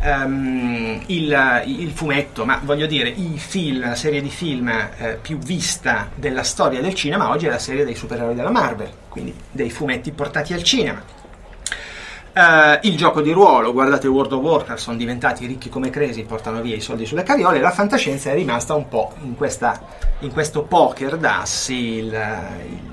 Ehm, 0.00 1.02
il, 1.06 1.62
il 1.66 1.90
fumetto, 1.92 2.44
ma 2.44 2.60
voglio 2.62 2.86
dire, 2.86 3.08
i 3.08 3.34
film, 3.38 3.80
la 3.80 3.94
serie 3.94 4.20
di 4.20 4.30
film 4.30 4.68
eh, 4.68 5.18
più 5.20 5.38
vista 5.38 6.08
della 6.14 6.42
storia 6.42 6.80
del 6.80 6.94
cinema 6.94 7.28
oggi 7.30 7.46
è 7.46 7.50
la 7.50 7.58
serie 7.58 7.84
dei 7.84 7.94
supereroi 7.94 8.34
della 8.34 8.50
Marvel, 8.50 8.90
quindi 9.08 9.34
dei 9.50 9.70
fumetti 9.70 10.10
portati 10.12 10.52
al 10.52 10.62
cinema. 10.62 11.20
Eh, 12.34 12.78
il 12.88 12.96
gioco 12.96 13.20
di 13.20 13.30
ruolo, 13.30 13.72
guardate 13.72 14.08
World 14.08 14.32
of 14.32 14.40
Warcraft, 14.42 14.80
sono 14.82 14.96
diventati 14.96 15.44
ricchi 15.46 15.68
come 15.68 15.90
cresi, 15.90 16.22
portano 16.22 16.62
via 16.62 16.74
i 16.74 16.80
soldi 16.80 17.04
sulle 17.04 17.24
carriole, 17.24 17.60
la 17.60 17.70
fantascienza 17.72 18.30
è 18.30 18.34
rimasta 18.34 18.74
un 18.74 18.88
po' 18.88 19.12
in, 19.22 19.36
questa- 19.36 19.78
in 20.20 20.32
questo 20.32 20.62
poker 20.62 21.18
d'assi, 21.18 21.74
il, 21.74 22.04
il- 22.06 22.90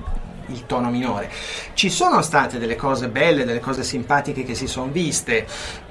il 0.52 0.66
tono 0.66 0.90
minore. 0.90 1.30
Ci 1.74 1.88
sono 1.88 2.20
state 2.22 2.58
delle 2.58 2.74
cose 2.76 3.08
belle, 3.08 3.44
delle 3.44 3.60
cose 3.60 3.82
simpatiche 3.84 4.42
che 4.42 4.54
si 4.54 4.66
sono 4.66 4.90
viste, 4.90 5.46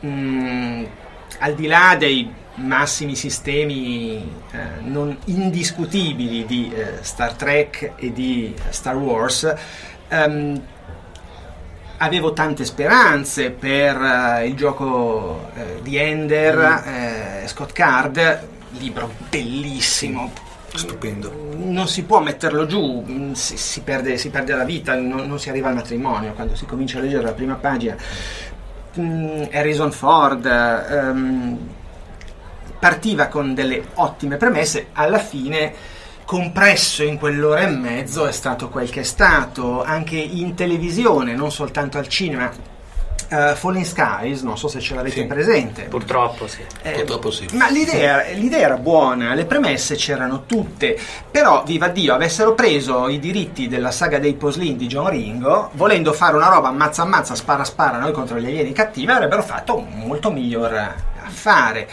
Mm, 0.06 0.84
al 1.39 1.53
di 1.56 1.65
là 1.68 1.96
dei 1.98 2.32
massimi 2.56 3.15
sistemi 3.15 4.18
eh, 4.51 4.58
non 4.82 5.15
indiscutibili 5.25 6.46
di 6.46 6.72
eh, 6.74 6.98
Star 7.01 7.34
Trek 7.34 7.94
e 7.96 8.12
di 8.13 8.53
Star 8.70 8.96
Wars, 8.98 9.53
ehm, 10.10 10.62
avevo 12.00 12.34
tante 12.34 12.65
speranze 12.65 13.51
per 13.51 14.01
eh, 14.01 14.48
il 14.48 14.56
gioco 14.56 15.50
eh, 15.56 15.82
di 15.82 15.98
Ender, 15.98 16.58
eh, 16.86 17.48
Scott 17.48 17.72
Card, 17.72 18.48
libro 18.77 19.12
bellissimo. 19.29 20.32
Stupendo. 20.72 21.48
Non 21.56 21.88
si 21.88 22.03
può 22.03 22.22
metterlo 22.22 22.68
giù, 22.68 23.03
mm, 23.08 23.32
si, 23.32 23.58
si 23.58 23.82
perde, 23.82 24.18
si 24.18 24.29
perde 24.29 24.53
la 24.53 24.63
vita, 24.63 24.94
non, 24.96 25.27
non 25.27 25.39
si 25.39 25.50
arriva 25.50 25.68
al 25.68 25.74
matrimonio 25.74 26.34
quando 26.34 26.56
si 26.56 26.65
comincia 26.65 27.00
a 27.00 27.01
leggere 27.01 27.24
la 27.24 27.34
prima 27.34 27.56
pagina. 27.56 27.96
Mm, 29.00 29.44
Harrison 29.51 29.91
Ford 29.91 30.46
ehm, 30.46 31.58
partiva 32.79 33.27
con 33.27 33.53
delle 33.53 33.84
ottime 33.96 34.38
premesse, 34.38 34.88
alla 34.94 35.20
fine 35.20 35.74
compresso 36.30 37.02
in 37.02 37.18
quell'ora 37.18 37.62
e 37.62 37.68
mezzo 37.70 38.28
è 38.28 38.32
stato 38.32 38.70
quel 38.70 38.88
che 38.92 39.00
è 39.00 39.04
stato, 39.04 39.82
anche 39.82 40.16
in 40.16 40.54
televisione, 40.54 41.34
non 41.34 41.52
soltanto 41.52 41.98
al 41.98 42.08
cinema. 42.08 42.52
Eh, 43.32 43.56
Falling 43.56 43.84
Skies, 43.84 44.44
non 44.44 44.56
so 44.56 44.68
se 44.68 44.80
ce 44.80 44.94
l'avete 44.94 45.22
Sì. 45.22 45.26
presente. 45.26 45.82
Purtroppo 45.86 46.46
sì. 46.46 46.60
Eh, 46.84 46.92
Purtroppo 46.92 47.32
sì. 47.32 47.48
Ma 47.54 47.68
l'idea, 47.72 48.26
l'idea 48.34 48.60
era 48.60 48.78
buona, 48.78 49.34
le 49.34 49.46
premesse 49.46 49.96
c'erano 49.96 50.44
tutte, 50.46 50.96
però 51.32 51.64
viva 51.66 51.88
Dio, 51.88 52.14
avessero 52.14 52.54
preso 52.54 53.08
i 53.08 53.18
diritti 53.18 53.68
della 53.68 53.90
saga 53.90 54.20
dei 54.20 54.36
Poslin 54.36 54.78
di 54.78 54.86
John 54.86 55.10
Ringo, 55.10 55.72
volendo 55.74 56.14
fare 56.14 56.36
una 56.36 56.50
roba 56.50 56.68
ammazza 56.68 57.02
ammazza, 57.02 57.34
spara 57.34 57.64
spara 57.64 57.98
noi 57.98 58.12
contro 58.12 58.38
gli 58.38 58.46
alieni 58.46 58.72
cattivi, 58.72 59.12
avrebbero 59.12 59.42
fatto 59.42 59.76
un 59.78 59.88
molto 59.96 60.30
miglior 60.30 60.94
affare. 61.26 61.88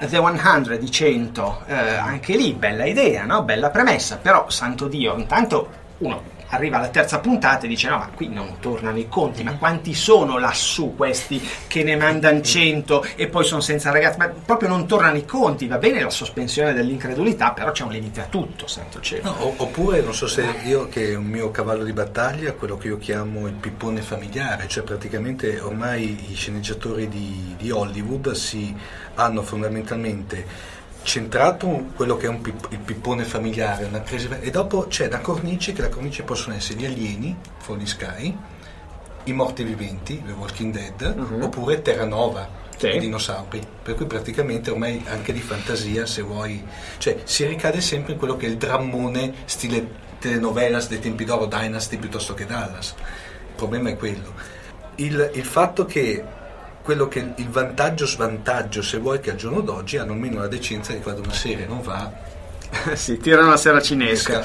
The 0.00 0.16
100 0.16 0.76
di 0.76 0.90
100, 0.90 1.62
eh, 1.66 1.74
anche 1.74 2.34
lì 2.34 2.54
bella 2.54 2.86
idea, 2.86 3.26
no? 3.26 3.42
bella 3.42 3.68
premessa, 3.68 4.16
però 4.16 4.48
santo 4.48 4.88
Dio, 4.88 5.14
intanto 5.14 5.68
uno 5.98 6.22
arriva 6.50 6.78
alla 6.78 6.88
terza 6.88 7.18
puntata 7.18 7.64
e 7.64 7.68
dice 7.68 7.88
no 7.88 7.98
ma 7.98 8.10
qui 8.14 8.28
non 8.28 8.56
tornano 8.60 8.98
i 8.98 9.08
conti, 9.08 9.42
ma 9.42 9.56
quanti 9.56 9.94
sono 9.94 10.38
lassù 10.38 10.94
questi 10.96 11.40
che 11.66 11.82
ne 11.82 11.96
mandano 11.96 12.40
100 12.40 13.04
e 13.16 13.28
poi 13.28 13.44
sono 13.44 13.60
senza 13.60 13.90
ragazzi, 13.90 14.18
ma 14.18 14.28
proprio 14.28 14.68
non 14.68 14.86
tornano 14.86 15.16
i 15.16 15.24
conti, 15.24 15.66
va 15.66 15.78
bene 15.78 16.02
la 16.02 16.10
sospensione 16.10 16.72
dell'incredulità, 16.72 17.52
però 17.52 17.70
c'è 17.72 17.84
un 17.84 17.92
limite 17.92 18.20
a 18.20 18.24
tutto, 18.24 18.66
santo 18.66 19.00
cielo. 19.00 19.30
No, 19.30 19.54
oppure, 19.56 20.00
non 20.02 20.14
so 20.14 20.26
se 20.26 20.44
io 20.64 20.88
che 20.88 21.12
è 21.12 21.14
un 21.16 21.26
mio 21.26 21.50
cavallo 21.50 21.84
di 21.84 21.92
battaglia, 21.92 22.52
quello 22.52 22.76
che 22.76 22.88
io 22.88 22.98
chiamo 22.98 23.46
il 23.46 23.54
pippone 23.54 24.00
familiare, 24.02 24.68
cioè 24.68 24.82
praticamente 24.82 25.60
ormai 25.60 26.30
i 26.30 26.34
sceneggiatori 26.34 27.08
di, 27.08 27.54
di 27.56 27.70
Hollywood 27.70 28.32
si 28.32 28.74
hanno 29.14 29.42
fondamentalmente 29.42 30.78
centrato 31.02 31.86
quello 31.96 32.16
che 32.16 32.28
è 32.28 32.34
pip- 32.36 32.68
il 32.70 32.78
pippone 32.78 33.24
familiare, 33.24 33.84
una 33.84 34.02
crisi, 34.02 34.28
e 34.40 34.50
dopo 34.50 34.86
c'è 34.86 35.08
la 35.08 35.20
cornice, 35.20 35.72
che 35.72 35.82
la 35.82 35.88
cornice 35.88 36.22
possono 36.22 36.54
essere 36.54 36.78
gli 36.78 36.84
alieni, 36.84 37.36
Falling 37.58 37.86
Sky, 37.86 38.36
i 39.24 39.32
morti 39.32 39.62
viventi, 39.64 40.22
The 40.24 40.32
Walking 40.32 40.72
Dead, 40.72 41.14
Mhm. 41.16 41.42
oppure 41.42 41.82
Terranova, 41.82 42.48
Sì. 42.76 42.88
i 42.88 42.98
dinosauri. 42.98 43.60
Per 43.82 43.94
cui 43.94 44.06
praticamente 44.06 44.70
ormai 44.70 45.04
anche 45.08 45.32
di 45.32 45.40
fantasia, 45.40 46.06
se 46.06 46.22
vuoi, 46.22 46.64
cioè 46.98 47.18
si 47.24 47.44
ricade 47.46 47.80
sempre 47.80 48.12
in 48.12 48.18
quello 48.18 48.36
che 48.36 48.46
è 48.46 48.48
il 48.48 48.56
drammone 48.56 49.34
stile 49.44 50.08
telenovelas 50.18 50.88
dei 50.88 50.98
tempi 51.00 51.24
d'oro, 51.24 51.46
Dynasty 51.46 51.96
piuttosto 51.98 52.34
che 52.34 52.46
Dallas. 52.46 52.94
Il 53.48 53.54
problema 53.56 53.90
è 53.90 53.96
quello. 53.96 54.32
Il, 54.96 55.30
il 55.34 55.44
fatto 55.44 55.84
che 55.84 56.22
quello 56.82 57.08
che 57.08 57.32
il 57.36 57.48
vantaggio 57.48 58.06
svantaggio, 58.06 58.82
se 58.82 58.98
vuoi, 58.98 59.20
che 59.20 59.30
al 59.30 59.36
giorno 59.36 59.60
d'oggi 59.60 59.98
hanno 59.98 60.12
almeno 60.12 60.40
la 60.40 60.48
decenza 60.48 60.92
di 60.92 61.00
quando 61.00 61.22
una 61.22 61.32
serie 61.32 61.66
non 61.66 61.82
va, 61.82 62.12
sì, 62.94 63.18
tirano 63.18 63.50
la 63.50 63.56
sera 63.56 63.80
cinesca. 63.80 64.44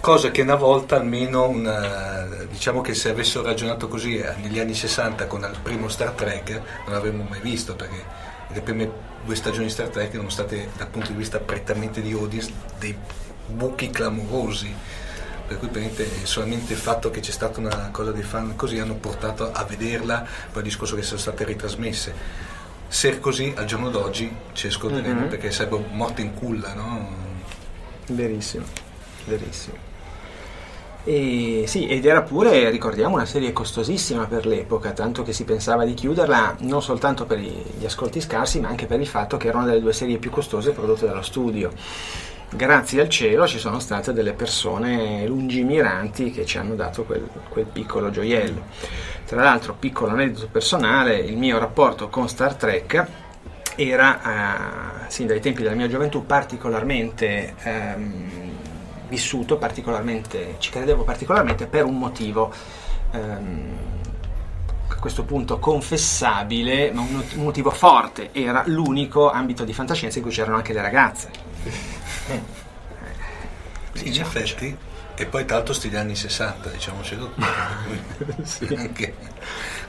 Cosa 0.00 0.30
che 0.30 0.42
una 0.42 0.54
volta 0.54 0.96
almeno, 0.96 1.48
una- 1.48 2.26
diciamo 2.50 2.82
che 2.82 2.92
se 2.94 3.08
avessero 3.08 3.42
ragionato 3.44 3.88
così 3.88 4.18
eh, 4.18 4.34
negli 4.42 4.58
anni 4.58 4.74
60 4.74 5.26
con 5.26 5.40
il 5.40 5.58
primo 5.62 5.88
Star 5.88 6.10
Trek 6.10 6.60
non 6.86 6.94
avremmo 6.94 7.26
mai 7.28 7.40
visto 7.40 7.74
perché 7.74 8.04
le 8.52 8.60
prime 8.60 8.90
due 9.24 9.34
stagioni 9.34 9.64
di 9.64 9.70
Star 9.70 9.88
Trek 9.88 10.12
erano 10.12 10.28
state 10.28 10.68
dal 10.76 10.88
punto 10.88 11.10
di 11.10 11.16
vista 11.16 11.38
prettamente 11.38 12.02
di 12.02 12.12
audience 12.12 12.52
dei 12.78 12.94
buchi 13.46 13.90
clamorosi 13.90 14.74
per 15.46 15.58
cui 15.58 15.68
praticamente 15.68 16.24
solamente 16.26 16.72
il 16.72 16.78
fatto 16.78 17.10
che 17.10 17.20
c'è 17.20 17.30
stata 17.30 17.60
una 17.60 17.88
cosa 17.92 18.12
dei 18.12 18.22
fan 18.22 18.56
così 18.56 18.78
hanno 18.78 18.94
portato 18.94 19.50
a 19.52 19.64
vederla 19.64 20.24
poi 20.50 20.62
il 20.62 20.68
discorso 20.68 20.96
che 20.96 21.02
sono 21.02 21.18
state 21.20 21.44
ritrasmesse 21.44 22.14
se 22.88 23.10
è 23.10 23.20
così 23.20 23.52
al 23.56 23.64
giorno 23.64 23.90
d'oggi 23.90 24.34
ci 24.52 24.68
ascolteremo 24.68 25.22
Mhm. 25.22 25.28
perché 25.28 25.50
sarebbe 25.50 25.84
morte 25.92 26.22
in 26.22 26.34
culla 26.34 26.72
no? 26.74 27.08
Verissimo, 28.06 28.64
verissimo. 29.26 29.76
E 31.06 31.64
sì, 31.66 31.86
ed 31.86 32.06
era 32.06 32.22
pure, 32.22 32.70
ricordiamo, 32.70 33.14
una 33.16 33.26
serie 33.26 33.52
costosissima 33.52 34.24
per 34.26 34.46
l'epoca, 34.46 34.92
tanto 34.92 35.22
che 35.22 35.34
si 35.34 35.44
pensava 35.44 35.84
di 35.84 35.92
chiuderla 35.92 36.56
non 36.60 36.80
soltanto 36.82 37.26
per 37.26 37.38
gli 37.38 37.84
ascolti 37.84 38.22
scarsi, 38.22 38.58
ma 38.60 38.68
anche 38.68 38.86
per 38.86 39.00
il 39.00 39.06
fatto 39.06 39.36
che 39.36 39.48
era 39.48 39.58
una 39.58 39.66
delle 39.66 39.80
due 39.80 39.92
serie 39.92 40.16
più 40.16 40.30
costose 40.30 40.70
prodotte 40.72 41.06
dallo 41.06 41.20
studio. 41.20 41.70
Grazie 42.50 43.00
al 43.00 43.08
cielo 43.08 43.48
ci 43.48 43.58
sono 43.58 43.80
state 43.80 44.12
delle 44.12 44.32
persone 44.32 45.26
lungimiranti 45.26 46.30
che 46.30 46.44
ci 46.44 46.58
hanno 46.58 46.74
dato 46.74 47.04
quel, 47.04 47.28
quel 47.48 47.66
piccolo 47.66 48.10
gioiello. 48.10 48.62
Tra 49.24 49.42
l'altro, 49.42 49.74
piccolo 49.74 50.12
aneddoto 50.12 50.48
personale, 50.48 51.16
il 51.16 51.36
mio 51.36 51.58
rapporto 51.58 52.08
con 52.08 52.28
Star 52.28 52.54
Trek 52.54 53.06
era, 53.74 55.06
eh, 55.06 55.10
sin 55.10 55.26
dai 55.26 55.40
tempi 55.40 55.62
della 55.62 55.74
mia 55.74 55.88
gioventù, 55.88 56.26
particolarmente 56.26 57.54
ehm, 57.62 58.52
vissuto, 59.08 59.56
particolarmente, 59.56 60.56
ci 60.58 60.70
credevo 60.70 61.02
particolarmente 61.02 61.66
per 61.66 61.84
un 61.84 61.98
motivo 61.98 62.52
ehm, 63.10 63.78
a 64.88 64.94
questo 64.96 65.24
punto 65.24 65.58
confessabile, 65.58 66.92
ma 66.92 67.00
un, 67.00 67.24
motivo 67.36 67.70
forte, 67.70 68.30
era 68.32 68.62
l'unico 68.66 69.30
ambito 69.30 69.64
di 69.64 69.72
fantascienza 69.72 70.18
in 70.18 70.24
cui 70.24 70.32
c'erano 70.32 70.56
anche 70.56 70.72
le 70.72 70.82
ragazze. 70.82 71.30
Sì, 73.92 74.08
in 74.08 74.20
effetti. 74.20 74.76
E 75.16 75.26
poi 75.26 75.44
tra 75.44 75.56
l'altro 75.56 75.74
stili 75.74 75.96
anni 75.96 76.16
60, 76.16 76.68
diciamocelo 76.70 77.30
tutto. 77.34 78.74
Anche 78.76 79.14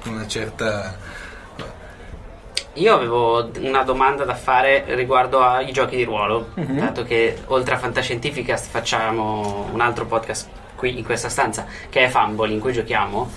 una 0.06 0.28
certa... 0.28 0.96
Io 2.74 2.94
avevo 2.94 3.50
una 3.60 3.84
domanda 3.84 4.26
da 4.26 4.36
fare 4.36 4.84
riguardo 4.96 5.42
ai 5.42 5.72
giochi 5.72 5.96
di 5.96 6.04
ruolo, 6.04 6.50
Mhm. 6.56 6.78
dato 6.78 7.04
che 7.04 7.38
oltre 7.46 7.76
a 7.76 7.78
Fantascientifica 7.78 8.58
facciamo 8.58 9.70
un 9.72 9.80
altro 9.80 10.06
podcast 10.06 10.50
qui 10.76 10.98
in 10.98 11.06
questa 11.06 11.30
stanza 11.30 11.66
che 11.90 12.04
è 12.04 12.10
Fumble 12.10 12.52
in 12.52 12.60
cui 12.60 12.74
giochiamo 12.74 13.32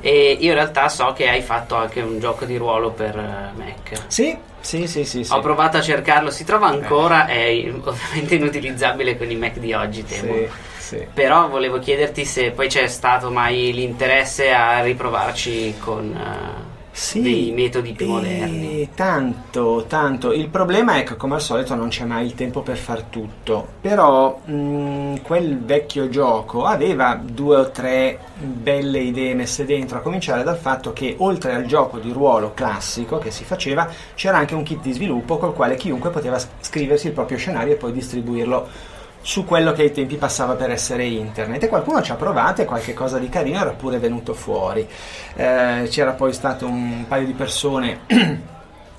e 0.00 0.38
io 0.40 0.48
in 0.48 0.54
realtà 0.54 0.88
so 0.88 1.12
che 1.12 1.28
hai 1.28 1.42
fatto 1.42 1.76
anche 1.76 2.00
un 2.00 2.18
gioco 2.18 2.46
di 2.46 2.56
ruolo 2.56 2.90
per 2.92 3.14
eh, 3.18 3.52
Mac. 3.58 4.04
Sì, 4.06 4.34
sì, 4.60 4.86
sì, 4.86 5.04
sì. 5.04 5.24
sì. 5.24 5.32
Ho 5.32 5.40
provato 5.40 5.76
a 5.76 5.80
cercarlo, 5.80 6.30
si 6.30 6.44
trova 6.44 6.66
ancora, 6.66 7.26
è 7.26 7.48
ovviamente 7.84 8.34
inutilizzabile 8.34 9.16
con 9.16 9.30
i 9.30 9.36
Mac 9.36 9.58
di 9.58 9.72
oggi, 9.72 10.04
temo. 10.04 10.34
Sì, 10.34 10.48
Sì. 10.78 11.06
Però 11.12 11.48
volevo 11.48 11.78
chiederti 11.78 12.24
se 12.24 12.50
poi 12.50 12.68
c'è 12.68 12.86
stato 12.86 13.30
mai 13.30 13.72
l'interesse 13.72 14.52
a 14.52 14.82
riprovarci 14.82 15.76
con 15.78 16.14
eh, 16.14 16.67
Sì, 16.98 17.20
dei 17.22 17.52
metodi 17.52 17.92
più 17.92 18.08
moderni. 18.08 18.88
Tanto, 18.92 19.84
tanto. 19.86 20.32
Il 20.32 20.48
problema 20.48 20.96
è 20.96 21.04
che 21.04 21.14
come 21.14 21.36
al 21.36 21.40
solito 21.40 21.76
non 21.76 21.90
c'è 21.90 22.04
mai 22.04 22.26
il 22.26 22.34
tempo 22.34 22.60
per 22.62 22.76
far 22.76 23.02
tutto. 23.02 23.66
Però 23.80 24.40
mh, 24.44 25.20
quel 25.22 25.60
vecchio 25.60 26.08
gioco 26.08 26.64
aveva 26.64 27.14
due 27.22 27.56
o 27.56 27.70
tre 27.70 28.18
belle 28.36 28.98
idee 28.98 29.34
messe 29.34 29.64
dentro, 29.64 29.98
a 29.98 30.00
cominciare 30.00 30.42
dal 30.42 30.58
fatto 30.58 30.92
che 30.92 31.14
oltre 31.18 31.54
al 31.54 31.66
gioco 31.66 31.98
di 31.98 32.10
ruolo 32.10 32.52
classico 32.52 33.18
che 33.18 33.30
si 33.30 33.44
faceva, 33.44 33.88
c'era 34.16 34.38
anche 34.38 34.56
un 34.56 34.64
kit 34.64 34.82
di 34.82 34.92
sviluppo 34.92 35.38
col 35.38 35.54
quale 35.54 35.76
chiunque 35.76 36.10
poteva 36.10 36.36
scriversi 36.60 37.06
il 37.06 37.12
proprio 37.12 37.38
scenario 37.38 37.74
e 37.74 37.76
poi 37.76 37.92
distribuirlo 37.92 38.96
su 39.20 39.44
quello 39.44 39.72
che 39.72 39.82
ai 39.82 39.92
tempi 39.92 40.16
passava 40.16 40.54
per 40.54 40.70
essere 40.70 41.04
internet. 41.04 41.64
E 41.64 41.68
qualcuno 41.68 42.02
ci 42.02 42.12
ha 42.12 42.16
provato 42.16 42.62
e 42.62 42.64
qualche 42.64 42.94
cosa 42.94 43.18
di 43.18 43.28
carino 43.28 43.60
era 43.60 43.70
pure 43.70 43.98
venuto 43.98 44.34
fuori. 44.34 44.86
Eh, 45.34 45.86
c'era 45.90 46.12
poi 46.12 46.32
stato 46.32 46.66
un 46.66 47.04
paio 47.06 47.26
di 47.26 47.32
persone 47.32 48.00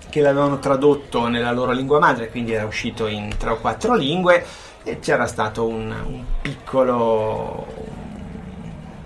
che 0.09 0.21
l'avevano 0.21 0.59
tradotto 0.59 1.27
nella 1.27 1.51
loro 1.51 1.71
lingua 1.71 1.99
madre 1.99 2.29
quindi 2.29 2.53
era 2.53 2.65
uscito 2.65 3.05
in 3.05 3.35
tre 3.37 3.51
o 3.51 3.57
quattro 3.57 3.93
lingue 3.93 4.43
e 4.83 4.99
c'era 4.99 5.27
stato 5.27 5.67
un, 5.67 5.91
un 5.91 6.23
piccolo 6.41 7.65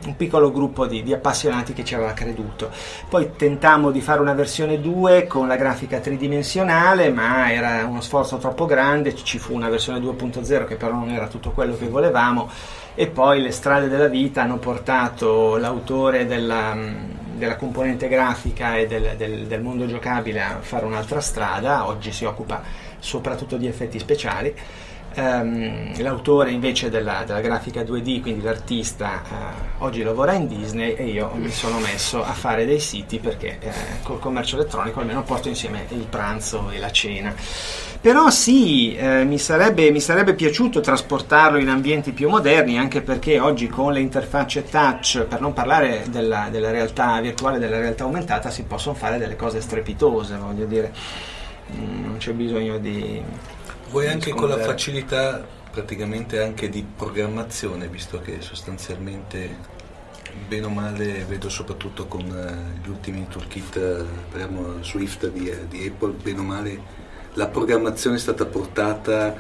un 0.06 0.16
piccolo 0.16 0.52
gruppo 0.52 0.86
di, 0.86 1.04
di 1.04 1.14
appassionati 1.14 1.74
che 1.74 1.84
ci 1.84 1.96
aveva 1.96 2.14
creduto. 2.14 2.70
Poi 3.10 3.32
tentammo 3.36 3.92
di 3.92 4.02
fare 4.02 4.22
una 4.22 4.34
versione 4.34 4.80
2 4.82 5.28
con 5.28 5.48
la 5.48 5.56
grafica 5.56 6.00
tridimensionale, 6.00 7.10
ma 7.10 7.52
era 7.52 7.86
uno 7.86 8.02
sforzo 8.02 8.38
troppo 8.38 8.66
grande, 8.66 9.16
ci 9.16 9.40
fu 9.40 9.54
una 9.54 9.70
versione 9.70 10.00
2.0 10.00 10.66
che 10.66 10.76
però 10.76 10.94
non 10.94 11.10
era 11.10 11.28
tutto 11.28 11.52
quello 11.52 11.76
che 11.78 11.88
volevamo 11.88 12.50
e 12.96 13.08
poi 13.08 13.42
le 13.42 13.52
strade 13.52 13.88
della 13.88 14.08
vita 14.08 14.44
hanno 14.44 14.58
portato 14.58 15.58
l'autore 15.58 16.28
della, 16.28 16.76
della 17.36 17.56
componente 17.56 18.08
grafica 18.08 18.78
e 18.78 18.86
del, 18.86 19.16
del- 19.18 19.48
del 19.48 19.62
mondo 19.62 19.88
giocabile 19.88 20.42
a 20.42 20.58
fare 20.62 20.86
un'altra 20.86 21.20
strada, 21.20 21.88
oggi 21.88 22.12
si 22.12 22.26
occupa 22.26 22.62
soprattutto 23.00 23.58
di 23.58 23.68
effetti 23.68 24.00
speciali. 24.00 24.56
Ehm, 25.16 26.02
l'autore 26.02 26.50
invece 26.52 26.90
della, 26.90 27.24
della 27.26 27.42
grafica 27.42 27.84
2D, 27.84 28.22
quindi 28.22 28.42
l'artista, 28.42 29.22
eh, 29.22 29.74
oggi 29.80 30.02
lavora 30.02 30.34
in 30.34 30.48
Disney 30.48 30.94
e 30.96 31.06
io 31.06 31.32
mi 31.36 31.52
sono 31.52 31.78
messo 31.80 32.24
a 32.24 32.34
fare 32.34 32.66
dei 32.66 32.80
siti 32.80 33.20
perché 33.20 33.58
eh, 33.60 33.72
col 34.02 34.20
commercio 34.20 34.56
elettronico 34.56 35.00
almeno 35.00 35.22
porto 35.24 35.50
insieme 35.50 35.86
il 35.90 36.06
pranzo 36.10 36.70
e 36.72 36.80
la 36.80 36.92
cena. 36.92 37.34
Però 38.02 38.30
sì, 38.32 38.96
eh, 38.96 39.24
mi, 39.24 39.38
sarebbe, 39.38 39.90
mi 39.92 40.02
sarebbe 40.02 40.34
piaciuto 40.34 40.82
trasportarlo 40.82 41.58
in 41.58 41.70
ambienti 41.70 42.12
più 42.12 42.28
moderni, 42.28 42.78
anche 42.78 43.02
perché 43.02 43.40
oggi 43.40 43.68
con 43.68 43.94
le 43.94 44.02
interfacce 44.02 44.64
touch, 44.64 45.24
per 45.24 45.40
non 45.40 45.54
parlare 45.54 46.04
della, 46.10 46.48
della 46.52 46.72
realtà 46.72 47.22
virtuale 47.22 47.60
della 47.60 47.80
realtà 47.80 48.04
aumentata, 48.04 48.50
si 48.50 48.64
possono 48.64 48.96
fare 48.96 49.18
delle 49.18 49.36
cose 49.36 49.62
strepitose, 49.62 50.36
voglio 50.36 50.66
dire. 50.66 50.92
Mm, 51.76 52.04
Non 52.06 52.18
c'è 52.18 52.34
bisogno 52.34 52.78
di... 52.78 53.22
Vuoi 53.94 54.08
anche 54.08 54.32
con 54.32 54.50
la 54.50 54.58
facilità 54.58 55.46
praticamente 55.70 56.42
anche 56.42 56.68
di 56.68 56.84
programmazione, 56.84 57.88
visto 57.88 58.20
che 58.22 58.42
sostanzialmente 58.42 59.56
bene 60.48 60.66
o 60.66 60.70
male 60.70 61.24
vedo 61.26 61.48
soprattutto 61.48 62.08
con 62.08 62.22
eh, 62.22 62.82
gli 62.84 62.90
ultimi 62.90 63.28
toolkit 63.30 63.76
eh, 63.76 64.04
parliamo 64.32 64.82
Swift 64.82 65.30
di, 65.30 65.48
eh, 65.48 65.68
di 65.68 65.86
Apple, 65.86 66.14
bene 66.14 66.40
o 66.40 66.44
male 66.44 66.82
la 67.34 67.46
programmazione 67.50 68.16
è 68.16 68.20
stata 68.20 68.48
portata 68.48 69.36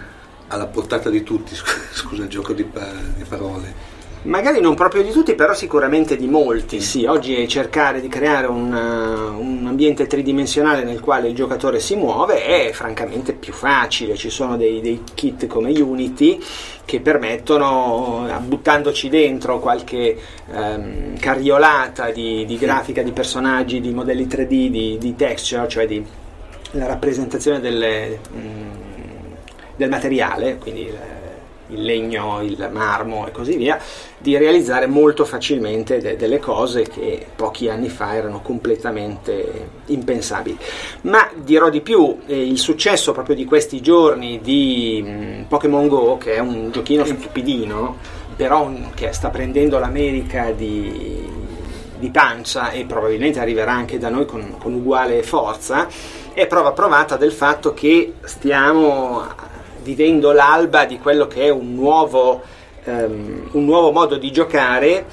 alla 0.50 0.68
portata 0.68 1.10
di 1.10 1.24
tutti, 1.24 1.56
scusa 1.92 2.22
il 2.22 2.30
gioco 2.30 2.54
di, 2.54 2.64
pa- 2.64 2.94
di 3.16 3.24
parole. 3.24 3.93
Magari 4.24 4.62
non 4.62 4.74
proprio 4.74 5.04
di 5.04 5.12
tutti, 5.12 5.36
però 5.36 5.54
sicuramente 5.54 6.16
di 6.16 6.28
molti. 6.28 6.80
Sì, 6.80 7.04
oggi 7.04 7.46
cercare 7.48 8.00
di 8.00 8.08
creare 8.08 8.48
un, 8.48 8.72
uh, 8.72 9.38
un 9.38 9.66
ambiente 9.68 10.08
tridimensionale 10.08 10.86
nel 10.86 11.02
quale 11.02 11.28
il 11.28 11.36
giocatore 11.36 11.82
si 11.82 11.98
muove 11.98 12.46
è 12.46 12.72
francamente 12.72 13.34
più 13.34 13.52
facile. 13.52 14.16
Ci 14.16 14.30
sono 14.30 14.56
dei, 14.56 14.80
dei 14.80 15.04
kit 15.14 15.46
come 15.48 15.78
Unity 15.78 16.42
che 16.86 17.02
permettono, 17.02 18.26
eh, 18.30 18.40
buttandoci 18.40 19.10
dentro 19.10 19.60
qualche 19.60 20.18
ehm, 20.54 21.18
carriolata 21.20 22.10
di, 22.12 22.46
di 22.46 22.58
grafica 22.58 23.02
di 23.02 23.12
personaggi, 23.12 23.82
di 23.82 23.92
modelli 23.92 24.26
3D, 24.26 24.48
di, 24.48 24.98
di 24.98 25.16
texture, 25.18 25.68
cioè 25.68 25.86
di 25.86 26.06
la 26.72 26.88
rappresentazione 26.88 27.60
delle, 27.60 28.20
mm, 28.34 28.72
del 29.76 29.90
materiale, 29.90 30.58
quindi 30.58 30.90
il, 31.68 31.84
legno, 31.84 32.42
il 32.42 32.70
marmo 32.72 33.28
e 33.28 33.32
così 33.32 33.56
via, 33.56 33.80
di 34.18 34.38
realizzare 34.38 34.88
molto 34.88 35.26
facilmente 35.26 36.00
de- 36.00 36.16
delle 36.16 36.40
cose 36.40 36.84
che 36.84 37.26
pochi 37.36 37.70
anni 37.70 37.90
fa 37.90 38.16
erano 38.16 38.42
completamente 38.42 39.70
impensabili. 39.88 40.58
Ma 41.02 41.30
dirò 41.36 41.70
di 41.70 41.82
più, 41.82 42.20
eh, 42.26 42.48
il 42.48 42.58
successo 42.58 43.12
proprio 43.12 43.36
di 43.36 43.46
questi 43.46 43.82
giorni 43.82 44.40
di 44.42 45.04
mm, 45.06 45.44
Pokémon 45.44 45.88
Go, 45.88 46.18
che 46.18 46.36
è 46.36 46.40
un 46.40 46.72
giochino 46.72 47.06
stupidino, 47.06 47.98
però 48.36 48.72
che 48.94 49.12
sta 49.14 49.30
prendendo 49.30 49.78
l'America 49.80 50.52
di, 50.52 51.28
di 52.00 52.10
pancia 52.10 52.72
e 52.72 52.86
probabilmente 52.86 53.40
arriverà 53.40 53.72
anche 53.72 53.98
da 53.98 54.10
noi 54.10 54.26
con, 54.26 54.56
con 54.58 54.74
uguale 54.74 55.24
forza, 55.24 55.88
è 56.34 56.48
prova 56.48 56.72
provata 56.72 57.16
del 57.16 57.32
fatto 57.32 57.74
che 57.74 58.16
stiamo 58.24 59.24
vivendo 59.84 60.32
l'alba 60.32 60.86
di 60.86 60.98
quello 60.98 61.28
che 61.28 61.44
è 61.44 61.50
un 61.50 61.76
nuovo, 61.76 62.42
ehm, 62.84 63.50
un 63.52 63.66
nuovo 63.66 63.92
modo 63.92 64.18
di 64.18 64.32
giocare 64.32 65.06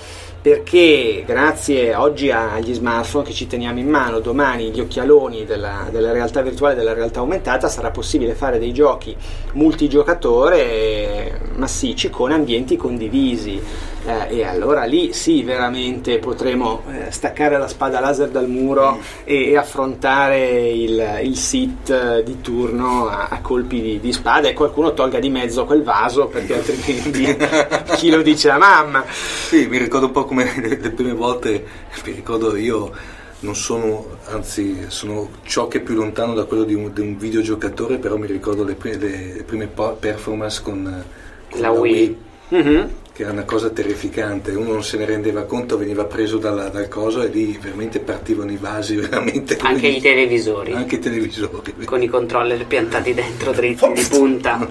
perché 0.43 1.23
grazie 1.27 1.95
oggi 1.95 2.31
agli 2.31 2.73
smartphone 2.73 3.27
che 3.27 3.33
ci 3.35 3.47
teniamo 3.47 3.79
in 3.79 3.89
mano, 3.89 4.21
domani 4.21 4.71
gli 4.71 4.81
occhialoni 4.81 5.45
della, 5.45 5.89
della 5.91 6.13
realtà 6.13 6.41
virtuale 6.41 6.73
e 6.73 6.77
della 6.79 6.95
realtà 6.95 7.21
aumentata, 7.21 7.69
sarà 7.69 7.91
possibile 7.91 8.33
fare 8.33 8.59
dei 8.59 8.73
giochi 8.73 9.15
multigiocatore 9.53 11.41
massicci 11.57 12.09
con 12.09 12.33
ambienti 12.33 12.77
condivisi. 12.77 13.61
Eh, 14.05 14.39
e 14.39 14.45
allora 14.45 14.85
lì 14.85 15.13
sì, 15.13 15.43
veramente 15.43 16.19
potremo 16.19 16.83
eh, 16.91 17.11
staccare 17.11 17.59
la 17.59 17.69
spada 17.69 18.01
laser 18.01 18.31
dal 18.31 18.49
muro 18.49 18.99
e, 19.25 19.51
e 19.51 19.57
affrontare 19.57 20.71
il, 20.71 21.21
il 21.23 21.37
sit 21.37 21.91
eh, 21.91 22.23
di 22.23 22.41
turno 22.41 23.09
a, 23.09 23.29
a 23.29 23.41
colpi 23.41 23.81
di, 23.81 24.01
di 24.01 24.13
spada 24.13 24.49
e 24.49 24.55
qualcuno 24.55 24.95
tolga 24.95 25.19
di 25.19 25.29
mezzo 25.29 25.67
quel 25.67 25.83
vaso 25.83 26.29
perché 26.29 26.55
altrimenti 26.55 27.37
chi 27.97 28.11
lo 28.11 28.23
dice 28.23 28.49
la 28.49 28.59
mamma. 28.59 29.05
Sì, 29.07 29.67
mi 29.67 29.77
ricordo 29.77 30.07
un 30.07 30.13
po' 30.13 30.25
come 30.25 30.51
le, 30.57 30.79
le 30.81 30.91
prime 30.91 31.13
volte, 31.13 31.65
mi 32.05 32.13
ricordo 32.13 32.57
io 32.57 33.19
non 33.41 33.55
sono, 33.55 34.17
anzi 34.27 34.87
sono 34.89 35.29
ciò 35.45 35.69
che 35.69 35.79
è 35.79 35.81
più 35.83 35.95
lontano 35.95 36.35
da 36.35 36.45
quello 36.45 36.65
di 36.65 36.75
un, 36.75 36.93
di 36.93 37.01
un 37.01 37.19
videogiocatore, 37.19 37.99
però 37.99 38.17
mi 38.17 38.27
ricordo 38.27 38.65
le 38.65 38.75
prime, 38.75 38.97
le 38.97 39.45
prime 39.45 39.67
performance 39.67 40.63
con, 40.63 41.05
con 41.51 41.61
La 41.61 41.71
Wii. 41.71 42.17
Mhm. 42.49 42.91
Che 43.21 43.27
era 43.27 43.33
una 43.35 43.45
cosa 43.45 43.69
terrificante, 43.69 44.53
uno 44.53 44.73
non 44.73 44.83
se 44.83 44.97
ne 44.97 45.05
rendeva 45.05 45.43
conto, 45.45 45.77
veniva 45.77 46.05
preso 46.07 46.39
dalla- 46.39 46.71
dal 46.71 46.89
coso 46.89 47.21
e 47.23 47.27
lì 47.29 47.59
veramente 47.61 48.01
partivano 48.01 48.51
i 48.51 48.57
vasi, 48.57 48.97
veramente 49.01 49.59
Anche 49.61 49.89
i 49.89 50.01
televisori. 50.01 50.73
anche 50.73 50.95
i 50.95 50.99
televisori. 51.01 51.75
Con 51.85 52.03
i 52.03 52.07
controller 52.09 52.65
piantati 52.67 53.13
dentro 53.13 53.53
dritti 53.53 53.93
di 53.93 54.03
punta. 54.09 54.67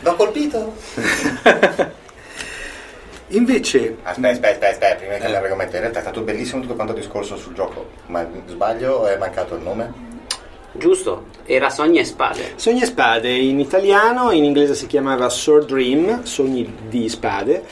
L'ho 0.00 0.14
colpito? 0.16 0.74
Invece, 3.28 3.96
Aspetta, 4.02 4.28
aspetta, 4.30 4.48
aspetta, 4.50 4.68
aspetta, 4.68 4.94
prima 4.96 5.12
di 5.12 5.16
Eh. 5.18 5.20
cambiare 5.22 5.44
argomento. 5.46 5.74
In 5.76 5.80
realtà 5.82 5.98
è 6.00 6.02
stato 6.02 6.20
bellissimo 6.22 6.60
tutto 6.60 6.74
quanto 6.74 6.92
discorso 6.92 7.36
sul 7.36 7.54
gioco, 7.54 7.88
ma 8.06 8.26
sbaglio 8.48 8.92
o 8.94 9.06
è 9.06 9.16
mancato 9.16 9.54
il 9.54 9.62
nome? 9.62 10.12
Giusto? 10.76 11.26
Era 11.46 11.70
Sogni 11.70 11.98
e 11.98 12.04
Spade. 12.04 12.54
Sogni 12.56 12.82
e 12.82 12.86
spade 12.86 13.32
in 13.32 13.60
italiano, 13.60 14.32
in 14.32 14.42
inglese 14.42 14.74
si 14.74 14.88
chiamava 14.88 15.28
Sword 15.28 15.68
Dream, 15.68 16.24
sogni 16.24 16.68
di 16.88 17.08
spade, 17.08 17.62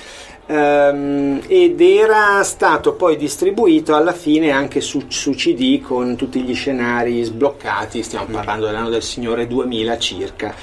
ehm, 0.47 1.41
ed 1.49 1.81
era 1.81 2.41
stato 2.45 2.93
poi 2.93 3.17
distribuito 3.17 3.97
alla 3.97 4.13
fine 4.13 4.53
anche 4.53 4.81
su, 4.81 5.03
su 5.09 5.33
CD 5.33 5.81
con 5.81 6.15
tutti 6.15 6.43
gli 6.43 6.55
scenari 6.55 7.25
sbloccati, 7.25 8.05
stiamo 8.05 8.27
parlando 8.27 8.67
dell'anno 8.67 8.91
del 8.91 9.03
Signore 9.03 9.49
2000 9.49 9.99
circa. 9.99 10.55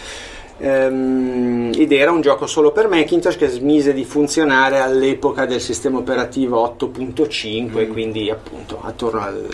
Ehm, 0.60 1.72
ed 1.76 1.92
era 1.92 2.12
un 2.12 2.22
gioco 2.22 2.48
solo 2.48 2.72
per 2.72 2.88
Macintosh 2.88 3.36
che 3.36 3.50
smise 3.50 3.92
di 3.94 4.06
funzionare 4.06 4.80
all'epoca 4.80 5.46
del 5.46 5.60
sistema 5.60 5.98
operativo 5.98 6.76
8.5, 6.80 7.90
quindi 7.90 8.30
appunto 8.30 8.80
attorno 8.82 9.22
al 9.22 9.46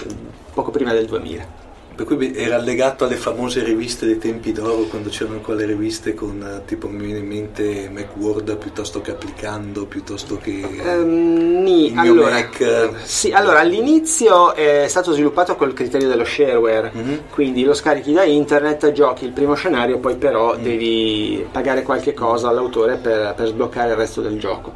poco 0.54 0.69
prima 0.69 0.93
del 0.93 1.08
2000. 1.08 1.64
Per 1.95 2.05
cui 2.05 2.36
era 2.36 2.58
legato 2.58 3.05
alle 3.05 3.15
famose 3.15 3.63
riviste 3.63 4.05
dei 4.05 4.17
tempi 4.17 4.51
d'oro, 4.51 4.84
quando 4.89 5.08
c'erano 5.08 5.39
quelle 5.39 5.65
riviste 5.65 6.13
con 6.13 6.41
eh, 6.43 6.65
tipo 6.65 6.89
mi 6.89 7.05
viene 7.05 7.19
in 7.19 7.27
mente 7.27 7.89
Macworld 7.89 8.58
piuttosto 8.58 8.99
che 8.99 9.12
applicando, 9.12 9.86
piuttosto 9.86 10.36
che 10.38 10.60
Ehm, 10.84 11.62
ni- 11.63 11.93
allora, 11.95 12.31
Mac. 12.31 12.89
sì, 13.03 13.31
allora, 13.31 13.60
all'inizio 13.62 14.53
è 14.53 14.86
stato 14.89 15.13
sviluppato 15.13 15.55
col 15.55 15.71
criterio 15.73 16.10
dello 16.10 16.25
shareware, 16.25 16.91
Mhm. 16.93 17.19
quindi 17.29 17.63
lo 17.63 17.73
scarichi 17.73 18.12
da 18.12 18.23
internet, 18.23 18.91
giochi 18.91 19.23
il 19.23 19.31
primo 19.31 19.53
scenario, 19.53 19.97
poi 19.99 20.15
però 20.15 20.58
devi 20.58 21.45
pagare 21.49 21.84
qualche 21.84 22.13
cosa 22.13 22.49
all'autore 22.49 22.97
per, 22.97 23.34
per 23.38 23.47
sbloccare 23.47 23.91
il 23.91 23.95
resto 23.95 24.19
del 24.19 24.38
gioco. 24.38 24.73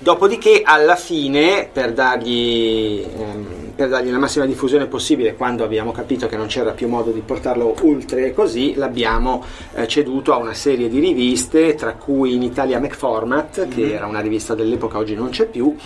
Dopodiché, 0.00 0.60
alla 0.64 0.96
fine, 0.96 1.68
per 1.72 1.92
dargli, 1.92 3.04
ehm, 3.18 3.57
per 3.78 3.90
dargli 3.90 4.10
la 4.10 4.18
massima 4.18 4.44
diffusione 4.44 4.86
possibile, 4.86 5.36
quando 5.36 5.62
abbiamo 5.62 5.92
capito 5.92 6.26
che 6.26 6.36
non 6.36 6.48
c'era 6.48 6.72
più 6.72 6.88
modo 6.88 7.12
di 7.12 7.20
portarlo 7.20 7.76
oltre 7.82 8.34
così, 8.34 8.74
l'abbiamo 8.74 9.44
eh, 9.72 9.86
ceduto 9.86 10.32
a 10.32 10.36
una 10.38 10.52
serie 10.52 10.88
di 10.88 10.98
riviste, 10.98 11.76
tra 11.76 11.92
cui 11.92 12.34
in 12.34 12.42
Italia 12.42 12.80
MacFormat, 12.80 13.68
che 13.68 13.94
era 13.94 14.06
una 14.06 14.18
rivista 14.18 14.56
dell'epoca, 14.56 14.98
oggi 14.98 15.14
non 15.14 15.28
c'è 15.28 15.46
più, 15.46 15.76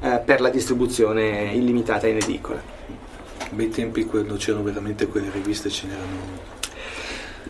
eh, 0.00 0.20
per 0.24 0.40
la 0.40 0.48
distribuzione 0.48 1.50
illimitata 1.52 2.06
in 2.06 2.18
edicola. 2.18 2.62
bei 3.50 3.68
tempi 3.68 4.04
quando 4.04 4.36
c'erano 4.36 4.62
veramente 4.62 5.08
quelle 5.08 5.28
riviste 5.32 5.70
ce 5.70 5.88
n'erano. 5.88 6.58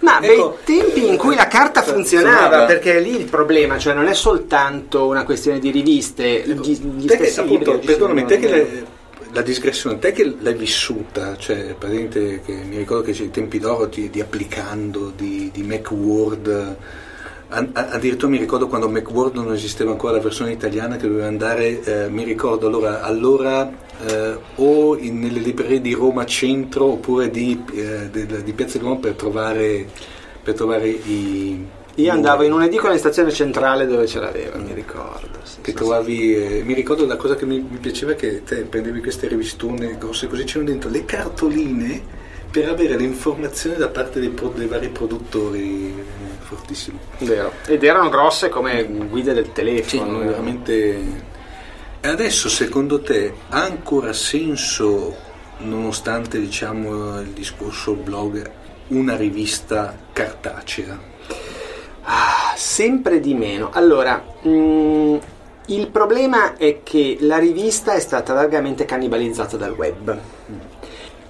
Ma 0.01 0.19
Ecco, 0.23 0.61
bei 0.65 0.77
tempi 0.79 1.09
in 1.09 1.19
cui 1.19 1.35
la 1.35 1.47
carta 1.47 1.83
funzionava, 1.83 2.65
perché 2.65 2.97
è 2.97 3.01
lì 3.03 3.15
il 3.15 3.27
problema, 3.27 3.77
cioè 3.77 3.93
non 3.93 4.07
è 4.07 4.15
soltanto 4.15 5.07
una 5.09 5.25
questione 5.25 5.59
di 5.59 5.71
riviste, 5.71 6.43
gli, 6.47 6.71
gli 6.71 7.07
te 7.07 7.19
che, 7.19 7.25
stessi 7.25 7.41
appunto, 7.41 7.73
libri 7.73 7.87
perdonami, 7.87 8.25
te 8.25 8.39
che 8.39 8.49
le- 8.49 8.99
la 9.33 9.43
digressione, 9.43 9.99
te 9.99 10.13
che 10.13 10.37
l'hai 10.41 10.55
vissuta, 10.55 11.37
cioè 11.37 11.75
praticamente 11.79 12.41
che 12.45 12.53
mi 12.53 12.77
ricordo 12.79 13.05
che 13.05 13.13
c'è 13.13 13.25
i 13.25 13.31
tempi 13.31 13.59
d'oro 13.59 13.87
di, 13.87 14.11
di 14.11 14.21
applicando, 14.21 15.13
di, 15.15 15.51
di 15.53 15.63
Macworld, 15.63 16.77
addirittura 17.49 18.31
mi 18.31 18.39
ricordo 18.39 18.69
quando 18.69 18.89
Macworld 18.89 19.35
non 19.35 19.53
esisteva 19.53 19.91
ancora 19.91 20.13
la 20.15 20.21
versione 20.21 20.53
italiana 20.53 20.97
che 20.97 21.09
doveva 21.09 21.27
andare, 21.27 21.83
eh, 21.83 22.09
mi 22.09 22.25
ricordo 22.25 22.67
allora, 22.69 23.03
allora 23.03 23.71
eh, 24.07 24.39
o 24.57 24.97
in- 24.97 25.19
nelle 25.19 25.41
librerie 25.41 25.81
di 25.81 25.93
Roma 25.93 26.25
Centro 26.27 26.87
oppure 26.93 27.31
di, 27.31 27.63
eh, 27.73 28.09
del- 28.11 28.43
di 28.43 28.53
Piazza 28.53 28.79
di 28.79 28.85
Roma 28.85 28.97
per 28.97 29.15
trovare, 29.15 29.87
per 30.43 30.55
trovare 30.55 30.89
i... 30.89 31.67
Io 31.97 32.13
andavo 32.13 32.45
in 32.45 32.53
un'edicola 32.53 32.93
in 32.93 32.99
stazione 32.99 33.31
centrale 33.31 33.87
dove 33.87 34.07
ce 34.07 34.21
l'aveva, 34.21 34.57
mi 34.57 34.73
ricordo. 34.73 35.39
sì, 35.43 35.61
che 35.61 35.71
sì, 35.71 35.77
trovavi, 35.77 36.35
eh, 36.35 36.63
mi 36.65 36.75
ricordo 36.75 37.05
la 37.05 37.17
cosa 37.17 37.35
che 37.35 37.45
mi, 37.47 37.59
mi 37.59 37.79
piaceva 37.79 38.13
che 38.15 38.43
te 38.45 38.63
prendevi 38.63 39.01
queste 39.01 39.27
rivistone 39.29 39.99
grosse 39.99 40.27
così 40.29 40.45
c'erano 40.45 40.71
dentro 40.71 40.89
le 40.89 41.05
cartoline 41.05 42.19
per 42.51 42.69
avere 42.69 42.97
le 42.97 43.05
informazioni 43.05 43.77
da 43.77 43.89
parte 43.89 44.19
dei, 44.19 44.31
pro- 44.31 44.53
dei 44.55 44.67
vari 44.67 44.89
produttori 44.89 45.95
eh, 45.99 46.03
fortissimo 46.41 46.99
sì, 47.19 47.25
vero. 47.27 47.53
Ed 47.67 47.85
erano 47.85 48.09
grosse 48.09 48.49
come 48.49 48.85
guide 48.85 49.33
del 49.35 49.47
sì, 49.47 49.53
telefono. 49.53 50.11
no, 50.11 50.23
eh. 50.23 50.27
veramente 50.27 51.29
e 52.03 52.09
adesso 52.09 52.49
secondo 52.49 53.01
te 53.03 53.33
ha 53.51 53.63
ancora 53.63 54.13
senso 54.13 55.15
nonostante 55.59 56.41
diciamo 56.41 57.21
il 57.21 57.29
discorso 57.29 57.93
blog 57.95 58.51
una 58.89 59.17
rivista 59.17 59.97
cartacea 60.13 60.99
Ah, 62.13 62.55
sempre 62.57 63.21
di 63.21 63.35
meno. 63.35 63.71
Allora, 63.73 64.21
mm, 64.45 65.17
il 65.67 65.89
problema 65.91 66.57
è 66.57 66.81
che 66.83 67.19
la 67.21 67.39
rivista 67.39 67.93
è 67.93 68.01
stata 68.01 68.35
largamente 68.35 68.85
cannibalizzata 68.85 69.57
dal 69.57 69.75
web. 69.75 70.19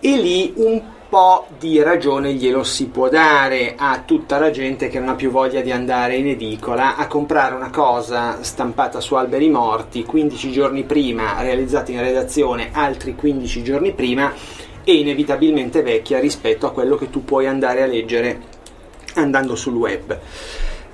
E 0.00 0.16
lì 0.16 0.54
un 0.56 0.80
po' 1.10 1.48
di 1.58 1.82
ragione 1.82 2.32
glielo 2.32 2.64
si 2.64 2.86
può 2.86 3.10
dare 3.10 3.74
a 3.76 4.04
tutta 4.06 4.38
la 4.38 4.50
gente 4.50 4.88
che 4.88 4.98
non 4.98 5.10
ha 5.10 5.14
più 5.16 5.30
voglia 5.30 5.60
di 5.60 5.70
andare 5.70 6.16
in 6.16 6.28
edicola 6.28 6.96
a 6.96 7.06
comprare 7.06 7.54
una 7.54 7.68
cosa 7.68 8.42
stampata 8.42 9.00
su 9.00 9.16
alberi 9.16 9.50
morti 9.50 10.04
15 10.04 10.50
giorni 10.50 10.84
prima, 10.84 11.42
realizzata 11.42 11.92
in 11.92 12.00
redazione 12.00 12.70
altri 12.72 13.14
15 13.14 13.62
giorni 13.62 13.92
prima 13.92 14.32
e 14.82 14.94
inevitabilmente 14.94 15.82
vecchia 15.82 16.20
rispetto 16.20 16.66
a 16.66 16.72
quello 16.72 16.96
che 16.96 17.10
tu 17.10 17.22
puoi 17.22 17.46
andare 17.46 17.82
a 17.82 17.86
leggere 17.86 18.40
andando 19.16 19.56
sul 19.56 19.74
web. 19.74 20.18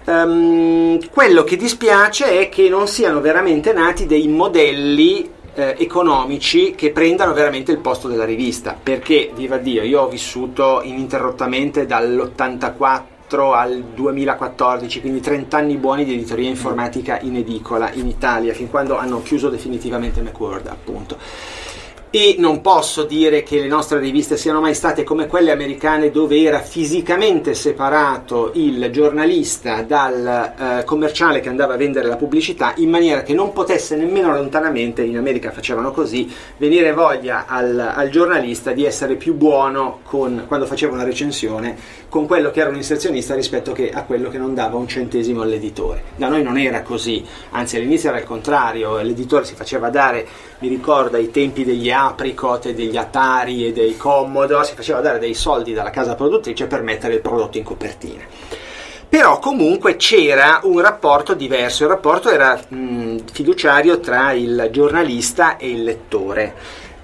Ehm, 0.08 1.08
quello 1.10 1.42
che 1.42 1.56
dispiace 1.56 2.38
è 2.38 2.48
che 2.48 2.68
non 2.68 2.86
siano 2.86 3.20
veramente 3.20 3.72
nati 3.72 4.06
dei 4.06 4.28
modelli 4.28 5.28
eh, 5.54 5.74
economici 5.78 6.74
che 6.76 6.92
prendano 6.92 7.32
veramente 7.32 7.72
il 7.72 7.78
posto 7.78 8.06
della 8.06 8.24
rivista, 8.24 8.78
perché, 8.80 9.32
viva 9.34 9.56
Dio, 9.56 9.82
io 9.82 10.02
ho 10.02 10.08
vissuto 10.08 10.80
ininterrottamente 10.84 11.86
dall'84 11.86 13.52
al 13.52 13.82
2014, 13.82 15.00
quindi 15.00 15.20
30 15.20 15.56
anni 15.56 15.76
buoni 15.76 16.04
di 16.04 16.12
editoria 16.12 16.48
informatica 16.48 17.18
in 17.22 17.36
edicola 17.36 17.90
in 17.92 18.06
Italia, 18.06 18.54
fin 18.54 18.70
quando 18.70 18.96
hanno 18.96 19.22
chiuso 19.22 19.48
definitivamente 19.48 20.20
Macworld, 20.20 20.68
appunto 20.68 21.16
e 22.18 22.36
non 22.38 22.62
posso 22.62 23.02
dire 23.02 23.42
che 23.42 23.60
le 23.60 23.66
nostre 23.66 23.98
riviste 23.98 24.38
siano 24.38 24.62
mai 24.62 24.74
state 24.74 25.04
come 25.04 25.26
quelle 25.26 25.50
americane 25.50 26.10
dove 26.10 26.40
era 26.40 26.60
fisicamente 26.60 27.52
separato 27.52 28.52
il 28.54 28.88
giornalista 28.90 29.82
dal 29.82 30.78
eh, 30.80 30.84
commerciale 30.84 31.40
che 31.40 31.50
andava 31.50 31.74
a 31.74 31.76
vendere 31.76 32.08
la 32.08 32.16
pubblicità 32.16 32.72
in 32.76 32.88
maniera 32.88 33.22
che 33.22 33.34
non 33.34 33.52
potesse 33.52 33.96
nemmeno 33.96 34.32
lontanamente, 34.32 35.02
in 35.02 35.18
America 35.18 35.50
facevano 35.50 35.90
così, 35.90 36.26
venire 36.56 36.94
voglia 36.94 37.44
al, 37.46 37.78
al 37.78 38.08
giornalista 38.08 38.72
di 38.72 38.86
essere 38.86 39.16
più 39.16 39.34
buono 39.34 39.98
con, 40.02 40.44
quando 40.46 40.64
faceva 40.64 40.94
una 40.94 41.04
recensione 41.04 41.76
con 42.08 42.24
quello 42.24 42.50
che 42.50 42.60
era 42.60 42.70
un 42.70 42.76
inserzionista 42.76 43.34
rispetto 43.34 43.72
che 43.72 43.90
a 43.90 44.04
quello 44.04 44.30
che 44.30 44.38
non 44.38 44.54
dava 44.54 44.78
un 44.78 44.88
centesimo 44.88 45.42
all'editore. 45.42 46.02
Da 46.16 46.28
noi 46.28 46.42
non 46.42 46.56
era 46.56 46.80
così, 46.80 47.22
anzi 47.50 47.76
all'inizio 47.76 48.08
era 48.08 48.18
il 48.18 48.24
contrario, 48.24 49.02
l'editore 49.02 49.44
si 49.44 49.54
faceva 49.54 49.90
dare, 49.90 50.26
mi 50.60 50.68
ricordo 50.68 51.18
ai 51.18 51.30
tempi 51.30 51.62
degli 51.62 51.90
Apricot 52.06 52.66
e 52.66 52.74
degli 52.74 52.96
Atari 52.96 53.66
e 53.66 53.72
dei 53.72 53.96
Commodore, 53.96 54.64
si 54.64 54.74
faceva 54.74 55.00
dare 55.00 55.18
dei 55.18 55.34
soldi 55.34 55.72
dalla 55.72 55.90
casa 55.90 56.14
produttrice 56.14 56.66
per 56.66 56.82
mettere 56.82 57.14
il 57.14 57.20
prodotto 57.20 57.58
in 57.58 57.64
copertina. 57.64 58.22
Però 59.08 59.38
comunque 59.38 59.96
c'era 59.96 60.60
un 60.64 60.80
rapporto 60.80 61.34
diverso, 61.34 61.84
il 61.84 61.90
rapporto 61.90 62.30
era 62.30 62.60
mh, 62.68 63.18
fiduciario 63.32 64.00
tra 64.00 64.32
il 64.32 64.68
giornalista 64.70 65.56
e 65.56 65.70
il 65.70 65.84
lettore 65.84 66.54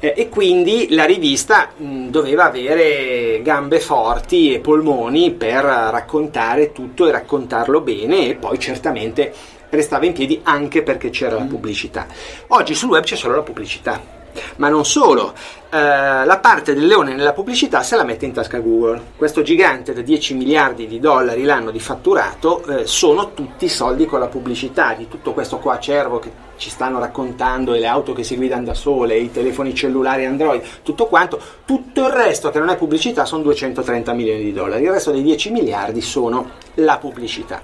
eh, 0.00 0.14
e 0.16 0.28
quindi 0.28 0.88
la 0.90 1.04
rivista 1.04 1.70
mh, 1.76 2.08
doveva 2.08 2.44
avere 2.44 3.40
gambe 3.42 3.78
forti 3.78 4.52
e 4.52 4.58
polmoni 4.58 5.30
per 5.30 5.62
raccontare 5.62 6.72
tutto 6.72 7.06
e 7.06 7.12
raccontarlo 7.12 7.80
bene 7.80 8.26
e 8.26 8.34
poi 8.34 8.58
certamente 8.58 9.32
restava 9.70 10.04
in 10.04 10.12
piedi 10.12 10.40
anche 10.42 10.82
perché 10.82 11.10
c'era 11.10 11.36
la 11.36 11.44
pubblicità. 11.44 12.08
Oggi 12.48 12.74
sul 12.74 12.90
web 12.90 13.04
c'è 13.04 13.14
solo 13.14 13.36
la 13.36 13.42
pubblicità. 13.42 14.21
Ma 14.56 14.68
non 14.68 14.84
solo, 14.84 15.34
eh, 15.70 16.24
la 16.24 16.38
parte 16.38 16.74
del 16.74 16.86
leone 16.86 17.14
nella 17.14 17.32
pubblicità 17.32 17.82
se 17.82 17.96
la 17.96 18.04
mette 18.04 18.26
in 18.26 18.32
tasca 18.32 18.58
Google. 18.58 19.00
Questo 19.16 19.40
gigante 19.40 19.94
da 19.94 20.02
10 20.02 20.34
miliardi 20.34 20.86
di 20.86 21.00
dollari 21.00 21.44
l'anno 21.44 21.70
di 21.70 21.80
fatturato 21.80 22.62
eh, 22.66 22.86
sono 22.86 23.32
tutti 23.32 23.68
soldi 23.68 24.04
con 24.04 24.20
la 24.20 24.26
pubblicità, 24.26 24.92
di 24.92 25.08
tutto 25.08 25.32
questo 25.32 25.58
qua 25.58 25.74
acervo 25.74 26.18
che 26.18 26.30
ci 26.56 26.68
stanno 26.68 26.98
raccontando 26.98 27.72
e 27.72 27.78
le 27.78 27.86
auto 27.86 28.12
che 28.12 28.22
si 28.22 28.36
guidano 28.36 28.64
da 28.64 28.74
sole, 28.74 29.16
i 29.16 29.32
telefoni 29.32 29.74
cellulari 29.74 30.26
Android, 30.26 30.62
tutto 30.82 31.06
quanto, 31.06 31.40
tutto 31.64 32.06
il 32.06 32.12
resto 32.12 32.50
che 32.50 32.58
non 32.58 32.68
è 32.68 32.76
pubblicità 32.76 33.24
sono 33.24 33.42
230 33.42 34.12
milioni 34.12 34.44
di 34.44 34.52
dollari, 34.52 34.84
il 34.84 34.90
resto 34.90 35.10
dei 35.10 35.22
10 35.22 35.50
miliardi 35.50 36.00
sono 36.00 36.50
la 36.74 36.98
pubblicità. 36.98 37.62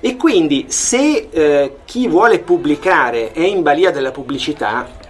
E 0.00 0.16
quindi 0.16 0.66
se 0.68 1.28
eh, 1.30 1.76
chi 1.84 2.08
vuole 2.08 2.38
pubblicare 2.38 3.32
è 3.32 3.42
in 3.42 3.62
balia 3.62 3.90
della 3.90 4.10
pubblicità, 4.10 5.04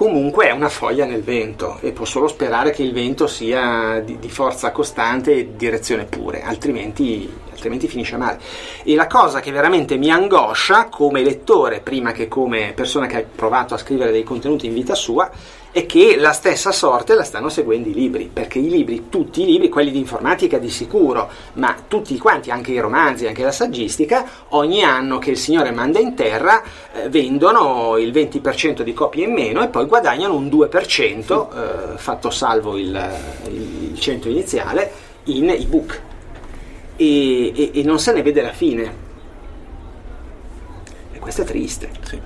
comunque 0.00 0.48
è 0.48 0.50
una 0.50 0.70
foglia 0.70 1.04
nel 1.04 1.22
vento 1.22 1.76
e 1.82 1.92
può 1.92 2.06
solo 2.06 2.26
sperare 2.26 2.70
che 2.70 2.82
il 2.82 2.94
vento 2.94 3.26
sia 3.26 4.00
di, 4.00 4.18
di 4.18 4.30
forza 4.30 4.72
costante 4.72 5.34
e 5.34 5.56
direzione 5.56 6.06
pure, 6.06 6.40
altrimenti, 6.40 7.30
altrimenti 7.50 7.86
finisce 7.86 8.16
male. 8.16 8.40
E 8.82 8.94
la 8.94 9.06
cosa 9.06 9.40
che 9.40 9.52
veramente 9.52 9.98
mi 9.98 10.10
angoscia 10.10 10.86
come 10.86 11.22
lettore, 11.22 11.80
prima 11.80 12.12
che 12.12 12.28
come 12.28 12.72
persona 12.74 13.06
che 13.06 13.16
ha 13.18 13.24
provato 13.30 13.74
a 13.74 13.76
scrivere 13.76 14.10
dei 14.10 14.22
contenuti 14.22 14.64
in 14.64 14.72
vita 14.72 14.94
sua, 14.94 15.30
è 15.72 15.86
che 15.86 16.16
la 16.16 16.32
stessa 16.32 16.72
sorte 16.72 17.14
la 17.14 17.22
stanno 17.22 17.48
seguendo 17.48 17.88
i 17.88 17.94
libri, 17.94 18.28
perché 18.32 18.58
i 18.58 18.68
libri, 18.68 19.08
tutti 19.08 19.42
i 19.42 19.46
libri, 19.46 19.68
quelli 19.68 19.92
di 19.92 19.98
informatica 19.98 20.58
di 20.58 20.68
sicuro, 20.68 21.30
ma 21.54 21.76
tutti 21.86 22.18
quanti, 22.18 22.50
anche 22.50 22.72
i 22.72 22.80
romanzi, 22.80 23.26
anche 23.26 23.44
la 23.44 23.52
saggistica, 23.52 24.26
ogni 24.48 24.82
anno 24.82 25.18
che 25.18 25.30
il 25.30 25.36
Signore 25.36 25.70
manda 25.70 26.00
in 26.00 26.14
terra 26.14 26.62
eh, 26.92 27.08
vendono 27.08 27.96
il 27.98 28.10
20% 28.10 28.82
di 28.82 28.92
copie 28.92 29.26
in 29.26 29.32
meno 29.32 29.62
e 29.62 29.68
poi 29.68 29.86
guadagnano 29.86 30.34
un 30.34 30.46
2%, 30.46 31.94
eh, 31.94 31.98
fatto 31.98 32.30
salvo 32.30 32.76
il, 32.76 33.10
il 33.50 33.98
100 33.98 34.28
iniziale, 34.28 34.92
in 35.24 35.50
ebook. 35.50 36.00
E, 36.96 37.52
e, 37.54 37.70
e 37.74 37.82
non 37.84 37.98
se 38.00 38.12
ne 38.12 38.22
vede 38.22 38.42
la 38.42 38.52
fine. 38.52 39.08
E 41.12 41.18
questo 41.18 41.42
è 41.42 41.44
triste. 41.44 41.90
Sì. 42.02 42.20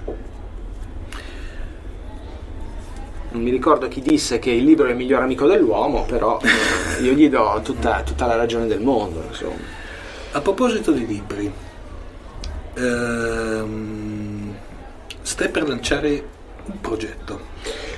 Non 3.34 3.42
mi 3.42 3.50
ricordo 3.50 3.88
chi 3.88 4.00
disse 4.00 4.38
che 4.38 4.50
il 4.50 4.62
libro 4.62 4.86
è 4.86 4.90
il 4.90 4.96
miglior 4.96 5.22
amico 5.22 5.48
dell'uomo, 5.48 6.04
però 6.04 6.38
eh, 6.40 7.02
io 7.02 7.12
gli 7.12 7.28
do 7.28 7.60
tutta, 7.64 8.02
tutta 8.04 8.26
la 8.26 8.36
ragione 8.36 8.66
del 8.68 8.80
mondo. 8.80 9.24
Insomma. 9.28 9.82
A 10.32 10.40
proposito 10.40 10.92
di 10.92 11.04
libri, 11.04 11.52
ehm, 12.74 14.54
stai 15.20 15.48
per 15.48 15.68
lanciare 15.68 16.28
un 16.66 16.80
progetto. 16.80 17.52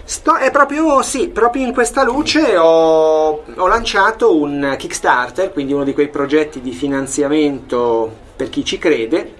Sto, 0.04 0.36
è 0.36 0.50
proprio, 0.50 1.02
sì, 1.02 1.28
proprio 1.28 1.66
in 1.66 1.74
questa 1.74 2.02
luce 2.02 2.56
ho, 2.56 3.42
ho 3.44 3.66
lanciato 3.66 4.40
un 4.40 4.74
Kickstarter, 4.78 5.52
quindi 5.52 5.74
uno 5.74 5.84
di 5.84 5.92
quei 5.92 6.08
progetti 6.08 6.62
di 6.62 6.72
finanziamento 6.72 8.10
per 8.36 8.48
chi 8.48 8.64
ci 8.64 8.78
crede, 8.78 9.34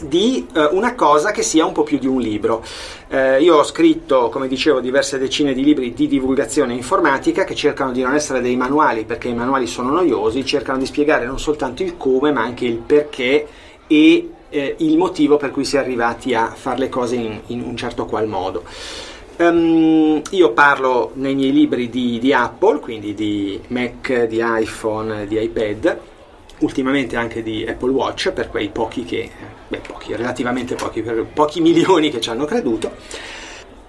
di 0.00 0.46
eh, 0.54 0.68
una 0.72 0.94
cosa 0.94 1.30
che 1.30 1.42
sia 1.42 1.64
un 1.64 1.72
po' 1.72 1.82
più 1.82 1.98
di 1.98 2.06
un 2.06 2.20
libro. 2.20 2.64
Eh, 3.08 3.40
io 3.42 3.56
ho 3.56 3.64
scritto, 3.64 4.28
come 4.28 4.48
dicevo, 4.48 4.80
diverse 4.80 5.18
decine 5.18 5.54
di 5.54 5.62
libri 5.62 5.94
di 5.94 6.06
divulgazione 6.06 6.74
informatica 6.74 7.44
che 7.44 7.54
cercano 7.54 7.92
di 7.92 8.02
non 8.02 8.14
essere 8.14 8.40
dei 8.40 8.56
manuali 8.56 9.04
perché 9.04 9.28
i 9.28 9.34
manuali 9.34 9.66
sono 9.66 9.90
noiosi, 9.90 10.44
cercano 10.44 10.78
di 10.78 10.86
spiegare 10.86 11.26
non 11.26 11.38
soltanto 11.38 11.82
il 11.82 11.96
come 11.96 12.32
ma 12.32 12.42
anche 12.42 12.66
il 12.66 12.76
perché 12.76 13.46
e 13.86 14.30
eh, 14.50 14.74
il 14.78 14.96
motivo 14.96 15.36
per 15.36 15.50
cui 15.50 15.64
si 15.64 15.76
è 15.76 15.78
arrivati 15.78 16.34
a 16.34 16.52
fare 16.54 16.78
le 16.78 16.88
cose 16.88 17.16
in, 17.16 17.40
in 17.46 17.62
un 17.62 17.76
certo 17.76 18.04
qual 18.04 18.26
modo. 18.26 18.64
Um, 19.38 20.20
io 20.30 20.50
parlo 20.50 21.12
nei 21.14 21.36
miei 21.36 21.52
libri 21.52 21.88
di, 21.88 22.18
di 22.18 22.32
Apple, 22.32 22.80
quindi 22.80 23.14
di 23.14 23.60
Mac, 23.68 24.24
di 24.24 24.42
iPhone, 24.42 25.28
di 25.28 25.40
iPad 25.40 26.16
ultimamente 26.60 27.16
anche 27.16 27.42
di 27.42 27.64
Apple 27.66 27.90
Watch 27.90 28.32
per 28.32 28.48
quei 28.48 28.68
pochi 28.68 29.04
che, 29.04 29.30
beh 29.68 29.80
pochi, 29.86 30.14
relativamente 30.14 30.74
pochi, 30.74 31.02
per 31.02 31.24
pochi 31.32 31.60
milioni 31.60 32.10
che 32.10 32.20
ci 32.20 32.30
hanno 32.30 32.44
creduto, 32.44 32.92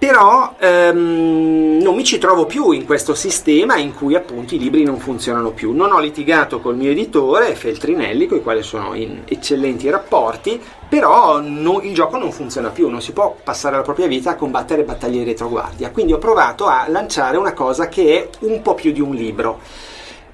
però 0.00 0.54
ehm, 0.58 1.78
non 1.82 1.94
mi 1.94 2.04
ci 2.04 2.16
trovo 2.16 2.46
più 2.46 2.70
in 2.70 2.86
questo 2.86 3.14
sistema 3.14 3.76
in 3.76 3.94
cui 3.94 4.14
appunto 4.14 4.54
i 4.54 4.58
libri 4.58 4.82
non 4.82 4.98
funzionano 4.98 5.50
più. 5.50 5.72
Non 5.72 5.92
ho 5.92 6.00
litigato 6.00 6.60
col 6.60 6.74
mio 6.74 6.90
editore 6.90 7.54
Feltrinelli, 7.54 8.26
con 8.26 8.38
il 8.38 8.42
quale 8.42 8.62
sono 8.62 8.94
in 8.94 9.24
eccellenti 9.26 9.90
rapporti, 9.90 10.58
però 10.88 11.38
no, 11.42 11.82
il 11.82 11.92
gioco 11.92 12.16
non 12.16 12.32
funziona 12.32 12.70
più, 12.70 12.88
non 12.88 13.02
si 13.02 13.12
può 13.12 13.36
passare 13.44 13.76
la 13.76 13.82
propria 13.82 14.06
vita 14.06 14.30
a 14.30 14.36
combattere 14.36 14.84
battaglie 14.84 15.18
di 15.18 15.24
retroguardia. 15.24 15.90
Quindi 15.90 16.14
ho 16.14 16.18
provato 16.18 16.64
a 16.64 16.86
lanciare 16.88 17.36
una 17.36 17.52
cosa 17.52 17.90
che 17.90 18.22
è 18.22 18.28
un 18.46 18.62
po' 18.62 18.72
più 18.72 18.92
di 18.92 19.02
un 19.02 19.14
libro 19.14 19.60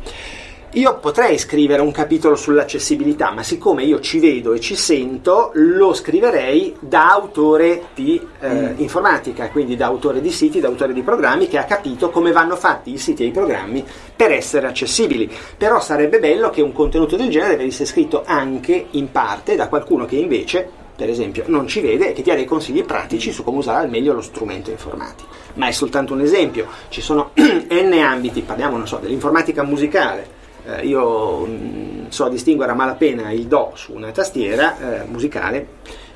Io 0.76 0.98
potrei 1.00 1.38
scrivere 1.38 1.82
un 1.82 1.92
capitolo 1.92 2.36
sull'accessibilità, 2.36 3.32
ma 3.32 3.44
siccome 3.44 3.84
io 3.84 4.02
ci 4.02 4.20
vedo 4.20 4.52
e 4.52 4.60
ci 4.60 4.76
sento, 4.76 5.52
lo 5.54 5.94
scriverei 5.94 6.76
da 6.82 7.14
autore 7.14 7.84
di 7.96 8.20
eh, 8.42 8.50
mm. 8.50 8.74
informatica, 8.80 9.48
quindi 9.52 9.78
da 9.78 9.86
autore 9.86 10.20
di 10.20 10.32
siti, 10.32 10.60
da 10.60 10.68
autore 10.68 10.92
di 10.92 11.02
programmi 11.02 11.48
che 11.48 11.58
ha 11.58 11.64
capito 11.64 12.10
come 12.10 12.34
vanno 12.34 12.58
fatti 12.58 12.92
i 12.92 12.98
siti 12.98 13.24
e 13.24 13.28
i 13.28 13.32
programmi 13.32 13.86
per 14.14 14.34
essere 14.34 14.68
accessibili. 14.68 15.32
Però 15.58 15.80
sarebbe 15.80 16.20
bello 16.20 16.50
che 16.50 16.62
un 16.62 16.74
contenuto 16.74 17.16
del 17.16 17.30
genere 17.30 17.56
venisse 17.56 17.86
scritto 17.86 18.24
anche 18.26 18.88
in 18.92 19.12
parte 19.12 19.56
da 19.56 19.70
qualcuno 19.70 20.04
che 20.04 20.18
invece 20.18 20.84
per 20.96 21.10
esempio, 21.10 21.44
non 21.48 21.68
ci 21.68 21.82
vede 21.82 22.10
e 22.10 22.14
che 22.14 22.22
ti 22.22 22.32
ha 22.32 22.36
dei 22.36 22.46
consigli 22.46 22.84
pratici 22.84 23.34
su 23.34 23.44
come 23.44 23.58
usare 23.58 23.84
al 23.84 23.90
meglio 23.90 24.14
lo 24.14 24.22
strumento 24.22 24.72
informatico. 24.72 25.30
Ma 25.56 25.68
è 25.68 25.72
soltanto 25.72 26.14
un 26.14 26.22
esempio, 26.22 26.68
ci 26.88 27.02
sono 27.02 27.32
n 27.36 27.94
ambiti, 28.02 28.42
parliamo 28.42 28.86
so, 28.86 29.00
dell'informatica 29.02 29.64
musicale, 29.64 30.44
eh, 30.66 30.86
io 30.86 31.46
mh, 31.46 31.52
mm, 31.52 32.06
so 32.10 32.28
distinguere 32.28 32.72
a 32.72 32.76
malapena 32.76 33.32
il 33.32 33.46
Do 33.46 33.72
su 33.76 33.94
una 33.94 34.12
tastiera 34.12 35.04
eh, 35.04 35.06
musicale, 35.06 35.68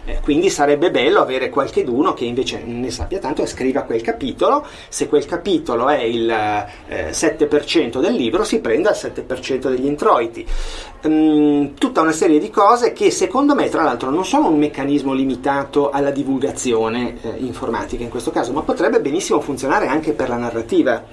eh, 0.10 0.20
quindi 0.22 0.50
sarebbe 0.50 0.90
bello 0.90 1.20
avere 1.20 1.50
qualcheduno 1.50 2.14
che 2.14 2.26
invece 2.26 2.64
ne 2.66 2.90
sappia 2.90 3.20
tanto 3.20 3.44
e 3.44 3.46
scriva 3.46 3.84
quel 3.84 4.02
capitolo, 4.02 4.66
se 4.88 5.08
quel 5.08 5.26
capitolo 5.26 5.88
è 5.88 6.02
il 6.02 6.28
7% 6.28 7.98
eh, 7.98 8.00
del 8.00 8.14
libro 8.14 8.44
si 8.44 8.60
prenda 8.60 8.90
il 8.90 8.98
7% 9.00 9.70
degli 9.70 9.86
introiti. 9.86 10.46
Um, 11.02 11.76
tutta 11.76 12.02
una 12.02 12.12
serie 12.12 12.40
di 12.40 12.50
cose 12.50 12.92
che 12.92 13.12
secondo 13.12 13.56
me 13.56 13.70
tra 13.70 13.84
l'altro 13.84 14.10
non 14.10 14.26
sono 14.26 14.50
un 14.50 14.58
meccanismo 14.58 15.14
limitato 15.14 15.92
alla 15.92 16.12
divulgazione 16.12 17.18
eh, 17.22 17.36
informatica 17.38 18.04
in 18.04 18.10
questo 18.10 18.32
caso, 18.32 18.52
ma 18.52 18.64
potrebbe 18.64 19.00
benissimo 19.00 19.40
funzionare 19.40 19.88
anche 19.88 20.14
per 20.14 20.28
la 20.28 20.38
narrativa 20.38 21.04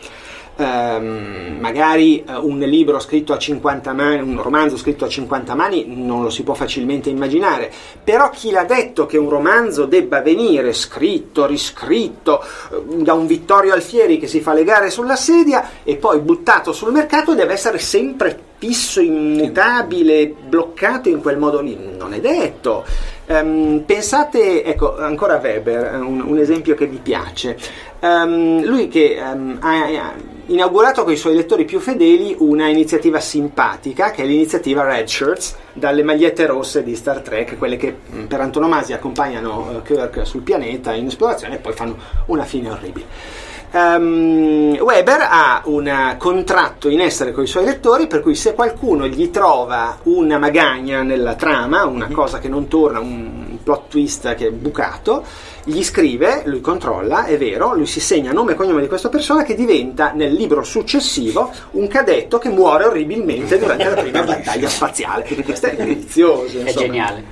ehm, 0.57 1.59
magari 1.61 2.25
eh, 2.25 2.35
un 2.37 2.59
libro 2.59 2.99
scritto 2.99 3.33
a 3.33 3.39
50 3.39 3.93
mani, 3.93 4.21
un 4.21 4.41
romanzo 4.43 4.77
scritto 4.77 5.05
a 5.05 5.09
50 5.09 5.55
mani 5.55 5.85
non 5.87 6.23
lo 6.23 6.31
si 6.31 6.43
può 6.43 6.55
facilmente 6.55 7.11
immaginare, 7.11 7.71
però 8.03 8.31
chi 8.31 8.51
l'ha 8.51 8.65
detto 8.65 9.07
che 9.07 9.19
un 9.19 9.29
romanzo 9.29 9.85
debba 9.85 10.21
venire 10.21 10.73
scritto, 10.73 11.47
riscritto 11.47 12.43
eh, 12.43 13.03
da 13.03 13.13
un 13.13 13.27
Vittorio 13.27 13.75
Alfieri 13.75 14.19
che 14.19 14.27
si 14.27 14.41
fa 14.41 14.53
legare 14.53 14.91
sulla 14.91 15.17
sedia 15.17 15.71
e 15.85 15.97
poi 15.97 16.19
buttato 16.21 16.73
sul 16.73 16.93
mercato 16.93 17.35
deve 17.35 17.53
essere 17.53 17.79
sempre 17.79 18.45
fisso, 18.59 19.01
immutabile, 19.01 20.29
bloccato 20.29 21.11
in 21.11 21.21
quel 21.21 21.37
modo 21.37 21.61
lì, 21.61 21.79
non 21.97 22.15
è 22.15 22.21
detto. 22.21 22.85
Um, 23.27 23.83
pensate, 23.85 24.65
ecco, 24.65 24.97
ancora 24.97 25.41
Weber, 25.43 26.01
un, 26.01 26.23
un, 26.23 26.39
esempio 26.39 26.75
che 26.75 26.87
mi 26.87 27.01
piace. 27.03 27.59
Um, 28.01 28.65
lui 28.65 28.89
che 28.89 29.19
um, 29.21 29.59
ha, 29.61 29.85
ha 29.85 30.15
inaugurato 30.47 31.03
con 31.03 31.13
i 31.13 31.17
suoi 31.17 31.35
lettori 31.35 31.65
più 31.65 31.81
fedeli 31.81 32.37
una 32.39 32.69
iniziativa 32.69 33.21
simpatica 33.21 34.11
che 34.11 34.23
è 34.23 34.27
l'iniziativa 34.27 34.85
Red 34.85 35.07
Shirts 35.07 35.57
dalle 35.73 36.03
magliette 36.03 36.47
rosse 36.47 36.83
di 36.83 36.95
Star 36.95 37.21
Trek, 37.21 37.59
quelle 37.59 37.77
che 37.77 37.95
mm, 38.13 38.25
per 38.27 38.41
antonomasia 38.41 38.97
accompagnano 38.97 39.71
uh, 39.71 39.83
Kirk 39.83 40.27
sul 40.27 40.43
pianeta 40.43 40.93
in 40.95 41.07
esplorazione 41.07 41.57
e 41.57 41.59
poi 41.59 41.73
fanno 41.73 41.97
una 42.27 42.45
fine 42.45 42.71
orribile. 42.71 43.45
Um, 43.73 44.77
Weber 44.79 45.27
ha 45.29 45.63
un 45.65 46.15
contratto 46.19 46.89
in 46.89 47.01
essere 47.01 47.33
con 47.33 47.43
i 47.43 47.49
suoi 47.49 47.65
lettori 47.65 48.07
per 48.07 48.23
cui 48.23 48.37
se 48.37 48.55
qualcuno 48.55 49.07
gli 49.09 49.29
trova 49.31 49.99
una 50.05 50.39
magagna 50.39 51.03
nella 51.03 51.35
trama, 51.35 51.85
una 51.85 52.07
mhm. 52.07 52.13
cosa 52.13 52.39
che 52.39 52.49
non 52.49 52.69
torna, 52.69 53.01
un 53.01 53.46
plot 53.67 53.89
twist 53.89 54.33
che 54.37 54.47
è 54.47 54.51
bucato, 54.53 55.25
gli 55.65 55.83
scrive, 55.83 56.43
lui 56.45 56.61
controlla, 56.61 57.25
è 57.25 57.37
vero, 57.37 57.75
lui 57.75 57.87
si 57.87 57.99
segna 57.99 58.31
nome 58.31 58.53
e 58.53 58.55
cognome 58.55 58.81
di 58.81 58.87
questa 58.87 59.09
persona 59.09 59.43
che 59.43 59.57
diventa 59.57 60.13
nel 60.13 60.33
libro 60.33 60.63
successivo 60.63 61.51
un 61.73 61.89
cadetto 61.89 62.39
che 62.39 62.49
muore 62.49 62.85
orribilmente 62.85 63.59
durante 63.59 63.91
la 63.91 64.01
prima 64.01 64.23
battaglia 64.23 64.69
spaziale. 64.69 65.25
Questo 65.43 65.67
è 65.67 65.75
delizioso. 65.75 66.61
È 66.61 66.73
geniale. 66.73 67.25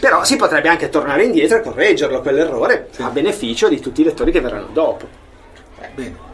Però 0.00 0.24
si 0.24 0.36
potrebbe 0.36 0.68
anche 0.68 0.88
tornare 0.88 1.24
indietro 1.24 1.58
e 1.58 1.60
correggerlo 1.60 2.22
quell'errore 2.22 2.88
a 3.00 3.10
beneficio 3.10 3.68
di 3.68 3.78
tutti 3.78 4.00
i 4.00 4.04
lettori 4.04 4.32
che 4.32 4.40
verranno 4.40 4.68
dopo. 4.72 5.06
Bene. 5.94 6.30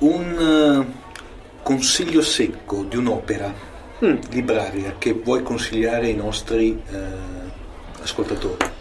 Un 0.00 0.84
eh, 0.86 1.02
consiglio 1.62 2.20
secco 2.20 2.84
di 2.86 2.98
un'opera 2.98 3.65
Mm. 4.04 4.16
libraria 4.30 4.94
che 4.98 5.12
vuoi 5.14 5.42
consigliare 5.42 6.06
ai 6.06 6.14
nostri 6.14 6.80
eh, 6.92 8.02
ascoltatori? 8.02 8.74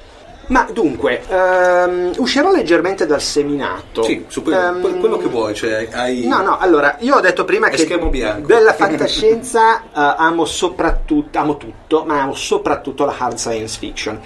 Ma 0.48 0.68
dunque, 0.72 1.22
ehm, 1.28 2.12
uscirò 2.18 2.52
leggermente 2.52 3.08
dal 3.08 3.22
seminato. 3.22 4.04
Sì, 4.04 4.26
su 4.28 4.44
quello, 4.44 4.60
Ehm, 4.60 4.82
que- 4.82 5.00
quello 5.00 5.18
che 5.18 5.28
vuoi, 5.28 5.56
cioè 5.56 5.88
hai... 5.92 6.28
No, 6.28 6.44
no, 6.44 6.60
allora, 6.60 6.98
io 7.00 7.16
ho 7.16 7.20
detto 7.20 7.46
prima 7.46 7.70
che 7.70 7.88
della 8.46 8.74
fantascienza 8.78 9.82
eh, 9.82 9.84
amo 9.94 10.46
soprattutto, 10.46 11.40
amo 11.40 11.58
tutto, 11.58 12.04
ma 12.06 12.22
amo 12.22 12.36
soprattutto 12.36 13.06
la 13.06 13.16
hard 13.18 13.38
science 13.38 13.80
fiction. 13.80 14.20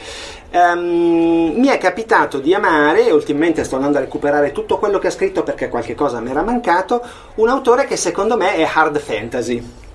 Ehm, 0.50 1.54
mi 1.56 1.68
è 1.68 1.78
capitato 1.78 2.40
di 2.40 2.54
amare, 2.54 3.08
e 3.08 3.12
ultimamente 3.14 3.64
sto 3.64 3.76
andando 3.76 4.00
a 4.00 4.02
recuperare 4.02 4.52
tutto 4.52 4.78
quello 4.78 5.00
che 5.00 5.08
ha 5.08 5.12
scritto 5.12 5.44
perché 5.44 5.70
qualche 5.70 5.96
cosa 5.96 6.20
mi 6.20 6.32
era 6.32 6.42
mancato, 6.42 7.02
un 7.36 7.48
autore 7.48 7.86
che 7.86 7.96
secondo 7.96 8.36
me 8.36 8.56
è 8.56 8.70
hard 8.74 9.00
fantasy. 9.00 9.88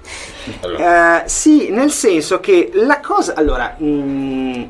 Eh, 0.76 1.22
sì, 1.26 1.70
nel 1.70 1.90
senso 1.90 2.40
che 2.40 2.70
la 2.74 3.00
cosa. 3.00 3.34
Allora, 3.34 3.76
mm, 3.82 4.62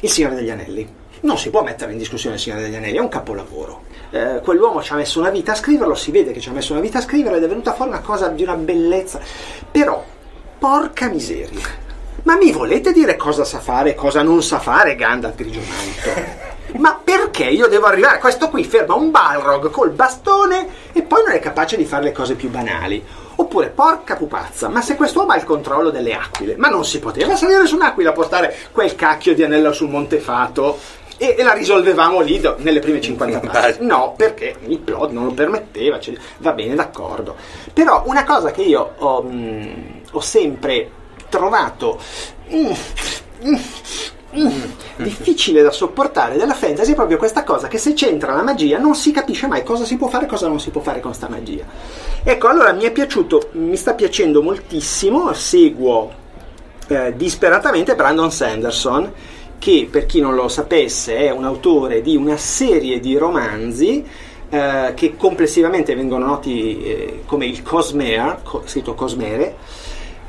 Il 0.00 0.10
Signore 0.10 0.34
degli 0.34 0.50
Anelli. 0.50 1.00
Non 1.20 1.38
si 1.38 1.50
può 1.50 1.62
mettere 1.62 1.92
in 1.92 1.98
discussione 1.98 2.34
il 2.34 2.40
Signore 2.40 2.62
degli 2.62 2.74
Anelli, 2.74 2.96
è 2.96 3.00
un 3.00 3.08
capolavoro. 3.08 3.84
Eh, 4.10 4.40
quell'uomo 4.42 4.82
ci 4.82 4.92
ha 4.92 4.96
messo 4.96 5.20
una 5.20 5.30
vita 5.30 5.52
a 5.52 5.54
scriverlo, 5.54 5.94
si 5.94 6.10
vede 6.10 6.32
che 6.32 6.40
ci 6.40 6.48
ha 6.48 6.52
messo 6.52 6.72
una 6.72 6.82
vita 6.82 6.98
a 6.98 7.02
scriverlo 7.02 7.38
ed 7.38 7.44
è 7.44 7.48
venuta 7.48 7.72
fuori 7.72 7.90
una 7.92 8.00
cosa 8.00 8.26
di 8.28 8.42
una 8.42 8.56
bellezza. 8.56 9.20
Però, 9.70 10.04
porca 10.58 11.08
miseria. 11.08 11.60
Ma 12.24 12.36
mi 12.36 12.52
volete 12.52 12.92
dire 12.92 13.16
cosa 13.16 13.44
sa 13.44 13.60
fare 13.60 13.90
e 13.90 13.94
cosa 13.94 14.22
non 14.22 14.42
sa 14.42 14.58
fare 14.58 14.96
Gandalf 14.96 15.34
Grigio 15.36 15.60
Manto? 15.60 16.50
Ma 16.78 17.00
perché 17.02 17.44
io 17.44 17.66
devo 17.68 17.86
arrivare? 17.86 18.18
Questo 18.18 18.48
qui 18.48 18.64
ferma 18.64 18.94
un 18.94 19.10
Balrog 19.10 19.70
col 19.70 19.90
bastone 19.90 20.66
e 20.92 21.02
poi 21.02 21.22
non 21.24 21.34
è 21.34 21.38
capace 21.38 21.76
di 21.76 21.84
fare 21.84 22.04
le 22.04 22.12
cose 22.12 22.34
più 22.34 22.48
banali. 22.48 23.04
Oppure, 23.36 23.68
porca 23.68 24.16
pupazza, 24.16 24.68
ma 24.68 24.80
se 24.82 24.96
quest'uomo 24.96 25.32
ha 25.32 25.36
il 25.36 25.44
controllo 25.44 25.90
delle 25.90 26.14
aquile, 26.14 26.56
ma 26.56 26.68
non 26.68 26.84
si 26.84 26.98
poteva 26.98 27.36
salire 27.36 27.66
su 27.66 27.76
un'aquila 27.76 28.10
a 28.10 28.12
portare 28.12 28.56
quel 28.72 28.94
cacchio 28.94 29.34
di 29.34 29.42
anello 29.42 29.72
sul 29.72 29.88
Montefato 29.88 30.78
e, 31.16 31.36
e 31.38 31.42
la 31.42 31.52
risolvevamo 31.52 32.20
lì 32.20 32.40
do- 32.40 32.56
nelle 32.58 32.80
prime 32.80 33.00
50 33.00 33.40
pagine? 33.48 33.86
No, 33.86 34.14
perché 34.16 34.56
il 34.66 34.78
plot 34.78 35.10
non 35.12 35.26
lo 35.26 35.32
permetteva, 35.32 36.00
cioè, 36.00 36.14
va 36.38 36.52
bene, 36.52 36.74
d'accordo. 36.74 37.36
Però 37.72 38.02
una 38.06 38.24
cosa 38.24 38.50
che 38.50 38.62
io 38.62 38.94
ho, 38.98 39.22
mm, 39.22 39.72
ho 40.10 40.20
sempre 40.20 40.90
trovato 41.28 42.00
mm, 42.52 42.66
mm, 42.66 42.74
mm, 43.48 43.54
difficile 44.96 45.62
da 45.62 45.70
sopportare 45.70 46.36
della 46.36 46.54
fantasy 46.54 46.92
è 46.92 46.94
proprio 46.94 47.18
questa 47.18 47.44
cosa 47.44 47.68
che 47.68 47.78
se 47.78 47.92
c'entra 47.92 48.34
la 48.34 48.42
magia 48.42 48.78
non 48.78 48.94
si 48.94 49.10
capisce 49.10 49.46
mai 49.46 49.62
cosa 49.62 49.84
si 49.84 49.96
può 49.96 50.08
fare 50.08 50.24
e 50.24 50.28
cosa 50.28 50.48
non 50.48 50.58
si 50.58 50.70
può 50.70 50.80
fare 50.80 51.00
con 51.00 51.12
sta 51.12 51.28
magia. 51.28 51.64
Ecco, 52.22 52.48
allora 52.48 52.72
mi 52.72 52.84
è 52.84 52.92
piaciuto, 52.92 53.50
mi 53.52 53.76
sta 53.76 53.94
piacendo 53.94 54.42
moltissimo, 54.42 55.32
seguo 55.34 56.10
eh, 56.88 57.14
disperatamente 57.16 57.94
Brandon 57.94 58.30
Sanderson 58.30 59.12
che 59.58 59.86
per 59.88 60.06
chi 60.06 60.20
non 60.20 60.34
lo 60.34 60.48
sapesse 60.48 61.16
è 61.16 61.30
un 61.30 61.44
autore 61.44 62.02
di 62.02 62.16
una 62.16 62.36
serie 62.36 62.98
di 62.98 63.16
romanzi 63.16 64.04
eh, 64.50 64.92
che 64.96 65.16
complessivamente 65.16 65.94
vengono 65.94 66.26
noti 66.26 66.82
eh, 66.82 67.22
come 67.26 67.46
il 67.46 67.62
Cosmere, 67.62 68.40
co- 68.42 68.62
scritto 68.66 68.94
Cosmere, 68.94 69.56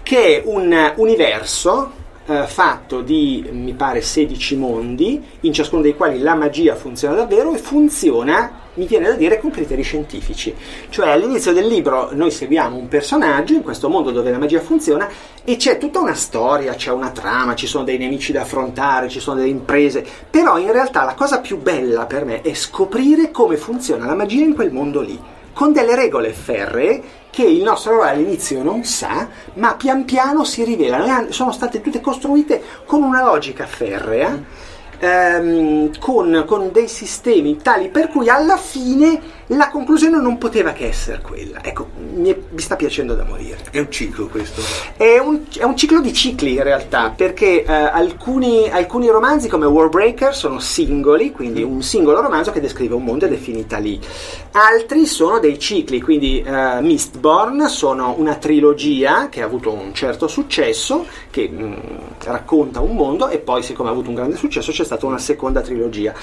che 0.03 0.37
è 0.37 0.41
un 0.45 0.93
universo 0.97 1.91
eh, 2.25 2.47
fatto 2.47 3.01
di, 3.01 3.47
mi 3.51 3.73
pare, 3.73 4.01
16 4.01 4.55
mondi, 4.55 5.21
in 5.41 5.53
ciascuno 5.53 5.81
dei 5.81 5.95
quali 5.95 6.19
la 6.19 6.35
magia 6.35 6.75
funziona 6.75 7.15
davvero 7.15 7.53
e 7.53 7.57
funziona, 7.57 8.61
mi 8.75 8.87
viene 8.87 9.07
da 9.07 9.13
dire, 9.13 9.39
con 9.39 9.51
criteri 9.51 9.83
scientifici. 9.83 10.55
Cioè 10.89 11.09
all'inizio 11.09 11.53
del 11.53 11.67
libro 11.67 12.09
noi 12.13 12.31
seguiamo 12.31 12.77
un 12.77 12.87
personaggio 12.87 13.53
in 13.53 13.61
questo 13.61 13.89
mondo 13.89 14.11
dove 14.11 14.31
la 14.31 14.37
magia 14.37 14.61
funziona 14.61 15.09
e 15.43 15.57
c'è 15.57 15.77
tutta 15.77 15.99
una 15.99 16.15
storia, 16.15 16.73
c'è 16.73 16.91
una 16.91 17.09
trama, 17.11 17.55
ci 17.55 17.67
sono 17.67 17.83
dei 17.83 17.97
nemici 17.97 18.31
da 18.31 18.41
affrontare, 18.41 19.09
ci 19.09 19.19
sono 19.19 19.37
delle 19.37 19.49
imprese, 19.49 20.05
però 20.29 20.57
in 20.57 20.71
realtà 20.71 21.03
la 21.03 21.15
cosa 21.15 21.39
più 21.39 21.59
bella 21.59 22.05
per 22.05 22.25
me 22.25 22.41
è 22.41 22.53
scoprire 22.53 23.31
come 23.31 23.57
funziona 23.57 24.05
la 24.05 24.15
magia 24.15 24.43
in 24.43 24.55
quel 24.55 24.71
mondo 24.71 25.01
lì, 25.01 25.19
con 25.53 25.71
delle 25.71 25.95
regole 25.95 26.33
ferree 26.33 27.21
che 27.29 27.43
il 27.43 27.63
nostro 27.63 27.93
eroe 27.93 28.09
all'inizio 28.09 28.61
non 28.61 28.83
sa, 28.83 29.27
ma 29.55 29.75
pian 29.75 30.05
piano 30.05 30.43
si 30.43 30.63
rivelano. 30.63 31.31
Sono 31.31 31.51
state 31.51 31.81
tutte 31.81 31.99
costruite 31.99 32.61
con 32.85 33.01
una 33.01 33.23
logica 33.23 33.65
ferrea, 33.65 34.39
ehm, 34.99 35.97
con, 35.97 36.43
con 36.45 36.71
dei 36.71 36.87
sistemi 36.87 37.57
tali 37.57 37.89
per 37.89 38.09
cui 38.09 38.29
alla 38.29 38.57
fine 38.57 39.19
la 39.47 39.69
conclusione 39.69 40.19
non 40.21 40.37
poteva 40.37 40.71
che 40.71 40.87
essere 40.87 41.21
quella. 41.21 41.63
Ecco, 41.63 41.87
mi, 42.13 42.29
è- 42.29 42.39
mi 42.49 42.61
sta 42.61 42.75
piacendo 42.75 43.13
da 43.13 43.23
morire. 43.23 43.57
È 43.71 43.79
un 43.79 43.91
ciclo 43.91 44.27
questo. 44.27 44.61
È 44.95 45.17
un, 45.17 45.41
è 45.57 45.63
un 45.63 45.75
ciclo 45.75 45.99
di 45.99 46.13
cicli 46.13 46.53
in 46.53 46.63
realtà, 46.63 47.13
perché 47.15 47.63
eh, 47.63 47.71
alcuni, 47.71 48.69
alcuni 48.69 49.09
romanzi 49.09 49.49
come 49.49 49.65
Warbreaker 49.65 50.35
sono 50.35 50.59
singoli, 50.59 51.31
quindi 51.31 51.61
un 51.61 51.81
singolo 51.81 52.21
romanzo 52.21 52.51
che 52.51 52.61
descrive 52.61 52.95
un 52.95 53.03
mondo 53.03 53.25
ed 53.25 53.33
è 53.33 53.37
finita 53.37 53.77
lì. 53.77 53.99
Altri 54.51 55.05
sono 55.05 55.39
dei 55.39 55.59
cicli, 55.59 56.01
quindi 56.01 56.41
eh, 56.41 56.81
Mistborn 56.81 57.67
sono 57.67 58.15
una 58.17 58.35
trilogia 58.35 59.29
che 59.29 59.41
ha 59.41 59.45
avuto 59.45 59.71
un 59.71 59.93
certo 59.93 60.27
successo, 60.27 61.05
che 61.29 61.49
mh, 61.49 61.75
racconta 62.23 62.79
un 62.79 62.95
mondo 62.95 63.27
e 63.27 63.39
poi 63.39 63.61
siccome 63.63 63.89
ha 63.89 63.91
avuto 63.91 64.09
un 64.09 64.15
grande 64.15 64.35
successo 64.35 64.71
c'è 64.71 64.85
stata 64.85 65.05
una 65.05 65.17
seconda 65.17 65.61
trilogia. 65.61 66.13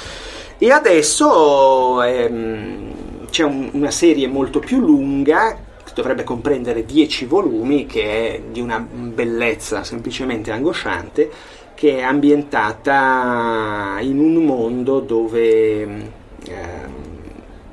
E 0.62 0.70
adesso 0.70 2.02
ehm, 2.02 2.92
c'è 3.30 3.44
un- 3.44 3.70
una 3.72 3.90
serie 3.90 4.26
molto 4.28 4.58
più 4.58 4.80
lunga 4.80 5.56
che 5.84 5.92
dovrebbe 5.94 6.24
comprendere 6.24 6.84
10 6.84 7.24
volumi, 7.24 7.86
che 7.86 8.02
è 8.34 8.40
di 8.50 8.60
una 8.60 8.78
bellezza 8.80 9.82
semplicemente 9.84 10.50
angosciante, 10.50 11.30
che 11.74 11.98
è 11.98 12.02
ambientata 12.02 13.96
in 14.00 14.18
un 14.18 14.44
mondo 14.44 15.00
dove 15.00 15.80
ehm, 15.82 16.08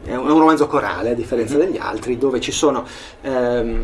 è 0.05 0.15
un 0.15 0.27
romanzo 0.39 0.67
corale 0.67 1.09
a 1.11 1.13
differenza 1.13 1.57
degli 1.57 1.77
altri, 1.77 2.17
dove 2.17 2.39
ci 2.39 2.51
sono 2.53 2.85
ehm, 3.21 3.81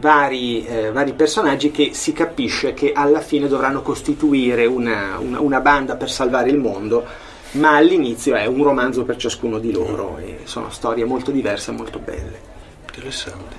vari, 0.00 0.66
eh, 0.66 0.90
vari 0.90 1.12
personaggi 1.12 1.70
che 1.70 1.90
si 1.92 2.12
capisce 2.12 2.72
che 2.74 2.92
alla 2.92 3.20
fine 3.20 3.46
dovranno 3.46 3.82
costituire 3.82 4.66
una, 4.66 5.18
una- 5.20 5.40
una 5.40 5.60
banda 5.60 5.94
per 5.94 6.10
salvare 6.10 6.50
il 6.50 6.58
mondo, 6.58 7.04
ma 7.52 7.76
all'inizio 7.76 8.34
è 8.34 8.46
un 8.46 8.62
romanzo 8.62 9.04
per 9.04 9.16
ciascuno 9.16 9.58
di 9.58 9.72
loro 9.72 10.18
e 10.18 10.40
sono 10.44 10.70
storie 10.70 11.04
molto 11.04 11.30
diverse 11.30 11.70
e 11.70 11.74
molto 11.74 11.98
belle. 11.98 12.40
Interessante. 12.86 13.56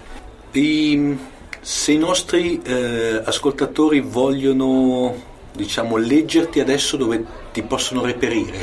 I- 0.51 1.17
se 1.63 1.91
i 1.91 1.97
nostri 1.97 2.59
eh, 2.63 3.21
ascoltatori 3.23 3.99
vogliono, 3.99 5.13
diciamo, 5.51 5.97
leggerti 5.97 6.59
adesso 6.59 6.97
dove 6.97 7.23
ti 7.53 7.61
possono 7.61 8.03
reperire? 8.03 8.57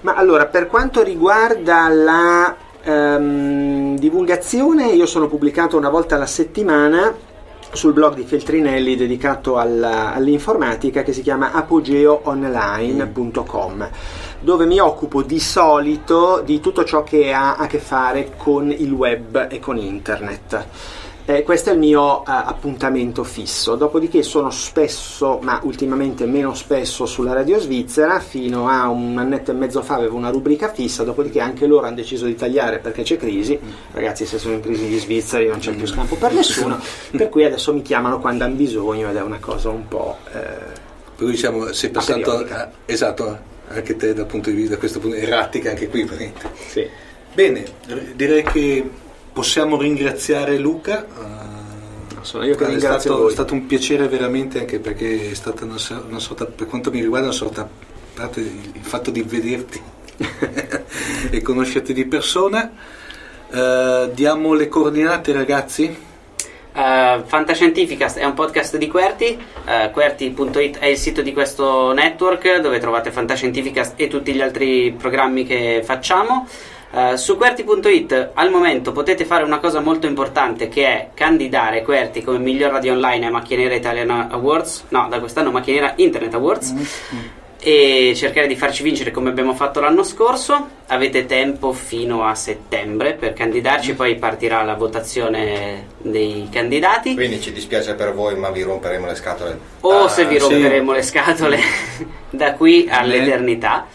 Ma 0.00 0.14
allora, 0.14 0.46
per 0.46 0.66
quanto 0.66 1.02
riguarda 1.02 1.86
la 1.88 2.56
ehm, 2.82 3.96
divulgazione, 3.96 4.88
io 4.88 5.06
sono 5.06 5.28
pubblicato 5.28 5.76
una 5.76 5.90
volta 5.90 6.16
alla 6.16 6.26
settimana 6.26 7.14
sul 7.72 7.92
blog 7.92 8.14
di 8.14 8.24
Feltrinelli 8.24 8.96
dedicato 8.96 9.58
alla- 9.58 10.14
all'informatica 10.14 11.02
che 11.02 11.12
si 11.12 11.22
chiama 11.22 11.52
apogeoonline.com 11.52 13.88
dove 14.44 14.66
mi 14.66 14.78
occupo 14.78 15.22
di 15.22 15.40
solito 15.40 16.42
di 16.44 16.60
tutto 16.60 16.84
ciò 16.84 17.02
che 17.02 17.32
ha 17.32 17.56
a 17.56 17.66
che 17.66 17.78
fare 17.78 18.32
con 18.36 18.70
il 18.70 18.92
web 18.92 19.48
e 19.50 19.58
con 19.58 19.78
internet. 19.78 20.66
Eh, 21.26 21.42
questo 21.42 21.70
è 21.70 21.72
il 21.72 21.78
mio 21.78 22.20
eh, 22.20 22.24
appuntamento 22.26 23.24
fisso, 23.24 23.76
dopodiché 23.76 24.22
sono 24.22 24.50
spesso, 24.50 25.38
ma 25.40 25.58
ultimamente 25.62 26.26
meno 26.26 26.52
spesso 26.52 27.06
sulla 27.06 27.32
radio 27.32 27.58
svizzera, 27.58 28.20
fino 28.20 28.68
a 28.68 28.88
un 28.88 29.16
annetto 29.16 29.50
e 29.50 29.54
mezzo 29.54 29.80
fa 29.80 29.94
avevo 29.94 30.16
una 30.18 30.28
rubrica 30.28 30.70
fissa, 30.70 31.02
dopodiché 31.02 31.40
anche 31.40 31.66
loro 31.66 31.86
hanno 31.86 31.94
deciso 31.96 32.26
di 32.26 32.34
tagliare 32.34 32.78
perché 32.78 33.04
c'è 33.04 33.16
crisi, 33.16 33.58
ragazzi 33.92 34.26
se 34.26 34.36
sono 34.36 34.52
in 34.56 34.60
crisi 34.60 34.84
gli 34.84 34.98
svizzeri 34.98 35.48
non 35.48 35.60
c'è 35.60 35.72
più 35.72 35.86
scampo 35.86 36.16
per 36.16 36.34
nessuno, 36.34 36.78
per 37.16 37.30
cui 37.30 37.46
adesso 37.46 37.72
mi 37.72 37.80
chiamano 37.80 38.18
quando 38.20 38.44
hanno 38.44 38.56
bisogno 38.56 39.08
ed 39.08 39.16
è 39.16 39.22
una 39.22 39.38
cosa 39.40 39.70
un 39.70 39.88
po'... 39.88 40.18
eh, 40.30 40.32
Per 40.36 41.14
cui 41.16 41.30
diciamo, 41.30 41.72
sei 41.72 41.88
passato 41.88 42.32
a- 42.32 42.68
esatto, 42.84 43.52
anche 43.68 43.96
te 43.96 44.14
dal 44.14 44.26
punto 44.26 44.50
di 44.50 44.56
vista, 44.56 44.76
questo 44.76 44.98
punto 44.98 45.16
erratica 45.16 45.70
anche 45.70 45.88
qui. 45.88 46.08
sì. 46.68 46.86
Bene, 47.32 47.64
direi 48.14 48.42
che 48.44 48.88
possiamo 49.32 49.76
ringraziare 49.80 50.56
Luca. 50.58 51.04
eh, 51.04 52.16
insomma, 52.18 52.44
io 52.46 52.54
che 52.54 52.64
È 52.64 52.68
ringrazio 52.68 53.00
stato, 53.00 53.18
voi. 53.18 53.28
è 53.30 53.32
stato 53.32 53.54
un 53.54 53.66
piacere 53.66 54.06
veramente 54.08 54.60
anche 54.60 54.78
perché 54.78 55.30
è 55.30 55.34
stata 55.34 55.64
una, 55.64 55.76
una 56.08 56.18
sorta, 56.20 56.46
per 56.46 56.66
quanto 56.68 56.90
mi 56.90 57.00
riguarda, 57.00 57.26
una 57.26 57.36
sorta, 57.36 57.68
parte 58.14 58.40
il 58.40 58.80
fatto 58.82 59.10
di 59.10 59.22
vederti 59.22 59.80
e 61.30 61.42
conoscerti 61.42 61.92
di 61.92 62.06
persona. 62.06 62.70
Eh, 63.50 64.10
diamo 64.14 64.54
le 64.54 64.68
coordinate 64.68 65.32
ragazzi? 65.32 65.96
Uh, 66.74 67.22
Fantascientificast 67.24 68.18
è 68.18 68.24
un 68.24 68.34
podcast 68.34 68.76
di 68.78 68.88
Querti, 68.88 69.38
uh, 69.64 69.92
Querti.it 69.92 70.78
è 70.78 70.86
il 70.86 70.96
sito 70.96 71.22
di 71.22 71.32
questo 71.32 71.92
network 71.92 72.58
dove 72.58 72.80
trovate 72.80 73.12
Fantascientificast 73.12 73.92
e 73.94 74.08
tutti 74.08 74.32
gli 74.32 74.40
altri 74.40 74.92
programmi 74.98 75.44
che 75.44 75.82
facciamo. 75.84 76.48
Uh, 76.90 77.14
su 77.14 77.36
Querti.it 77.36 78.30
al 78.34 78.50
momento 78.50 78.90
potete 78.90 79.24
fare 79.24 79.44
una 79.44 79.58
cosa 79.58 79.78
molto 79.78 80.08
importante 80.08 80.66
che 80.66 80.86
è 80.86 81.08
candidare 81.14 81.82
Querti 81.82 82.24
come 82.24 82.38
miglior 82.38 82.72
radio 82.72 82.94
online 82.94 83.26
ai 83.26 83.32
Macchianera 83.32 83.74
Italian 83.74 84.10
Awards, 84.32 84.86
no, 84.88 85.06
da 85.08 85.20
quest'anno 85.20 85.52
Macchianera 85.52 85.92
Internet 85.96 86.34
Awards 86.34 86.74
e 87.64 88.12
cercare 88.14 88.46
di 88.46 88.56
farci 88.56 88.82
vincere 88.82 89.10
come 89.10 89.30
abbiamo 89.30 89.54
fatto 89.54 89.80
l'anno 89.80 90.02
scorso. 90.02 90.68
Avete 90.88 91.24
tempo 91.24 91.72
fino 91.72 92.24
a 92.26 92.34
settembre 92.34 93.14
per 93.14 93.32
candidarci, 93.32 93.94
poi 93.94 94.16
partirà 94.16 94.62
la 94.62 94.74
votazione 94.74 95.86
dei 95.96 96.46
candidati. 96.52 97.14
Quindi 97.14 97.40
ci 97.40 97.52
dispiace 97.52 97.94
per 97.94 98.12
voi, 98.12 98.36
ma 98.36 98.50
vi 98.50 98.60
romperemo 98.62 99.06
le 99.06 99.14
scatole. 99.14 99.58
O 99.80 100.04
Ah, 100.04 100.08
se 100.08 100.26
vi 100.26 100.34
sì. 100.34 100.40
romperemo 100.40 100.92
le 100.92 101.02
scatole 101.02 101.58
da 102.28 102.52
qui 102.52 102.86
all'eternità. 102.90 103.86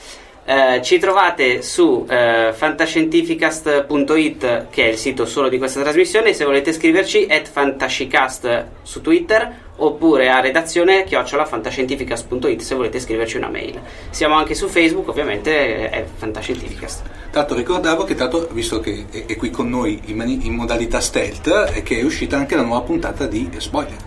Eh, 0.50 0.82
ci 0.82 0.97
trovate 0.97 1.62
su 1.62 2.08
eh, 2.10 2.52
fantascientificast.it 2.56 4.70
che 4.72 4.86
è 4.86 4.88
il 4.88 4.97
sito 4.97 5.28
solo 5.28 5.47
di 5.47 5.60
questa 5.60 5.82
trasmissione. 5.82 6.34
Se 6.34 6.43
volete 6.43 6.74
scriverci 6.74 7.28
at 7.30 7.47
fantascicast 7.47 8.66
su 8.82 9.02
Twitter 9.02 9.68
oppure 9.76 10.30
a 10.30 10.39
redazione 10.39 11.04
chiocciolafantascientificast.it 11.04 12.62
se 12.62 12.74
volete 12.74 13.00
scriverci 13.00 13.38
una 13.38 13.50
mail. 13.50 13.80
Siamo 14.10 14.34
anche 14.34 14.56
su 14.56 14.68
Facebook 14.68 15.10
ovviamente 15.10 15.52
eh, 15.52 15.88
è 15.91 16.04
Fantascientificast. 16.16 17.04
Tanto 17.30 17.54
ricordavo 17.54 18.04
che 18.04 18.16
tanto, 18.16 18.50
visto 18.52 18.80
che 18.80 19.06
è, 19.12 19.26
è 19.28 19.36
qui 19.36 19.52
con 19.52 19.70
noi 19.70 20.02
in, 20.06 20.16
mani- 20.16 20.47
in 20.47 20.56
modalità 20.56 21.00
stealth, 21.00 21.47
è 21.47 21.84
che 21.84 22.00
è 22.00 22.04
uscita 22.04 22.38
anche 22.38 22.56
la 22.56 22.64
nuova 22.64 22.82
puntata 22.82 23.28
di 23.28 23.47
Spoiler. 23.58 23.97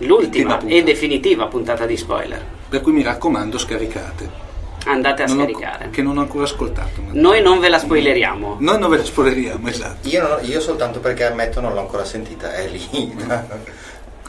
l'ultima 0.00 0.60
e 0.66 0.82
definitiva 0.82 1.46
puntata 1.46 1.86
di 1.86 1.96
spoiler. 1.96 2.44
Per 2.68 2.82
cui 2.82 2.92
mi 2.92 3.02
raccomando, 3.02 3.56
scaricate. 3.56 4.50
Andate 4.86 5.22
a 5.22 5.26
Non 5.26 5.36
ho- 5.36 5.40
scaricare 5.40 5.90
che 5.90 6.02
non 6.02 6.16
ho 6.18 6.20
ancora 6.20 6.44
ascoltato. 6.44 7.00
noi 7.12 7.40
non 7.42 7.58
ve 7.60 7.68
la 7.68 7.78
spoileriamo 7.78 8.56
Noi 8.60 8.78
non 8.78 8.90
ve 8.90 8.96
la 8.98 9.04
spoileriamo, 9.04 9.68
esatto. 9.68 10.08
Io, 10.08 10.20
non- 10.26 10.38
io 10.44 10.60
soltanto 10.60 11.00
perché 11.00 11.24
ammetto 11.24 11.60
non 11.60 11.72
l'ho 11.74 11.80
ancora 11.80 12.04
sentita, 12.04 12.52
è 12.54 12.66
lì. 12.68 12.80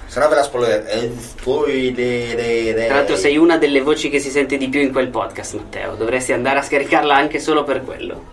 Se 0.06 0.20
no 0.20 0.28
ve 0.30 0.36
la 0.36 0.44
spoiler. 0.44 0.86
eh, 0.88 1.12
spoiler- 1.18 2.86
Tra 2.86 2.96
l'altro 2.96 3.16
sei 3.16 3.36
una 3.38 3.58
delle 3.58 3.82
voci 3.82 4.10
che 4.12 4.20
si 4.20 4.30
sente 4.30 4.58
di 4.58 4.70
più 4.70 4.80
in 4.80 4.92
quel 4.92 5.08
podcast, 5.08 5.56
Matteo. 5.56 5.96
Dovresti 5.96 6.34
andare 6.34 6.60
a 6.60 6.62
scaricarla 6.62 7.16
anche 7.16 7.40
solo 7.40 7.64
per 7.64 7.84
quello. 7.84 8.24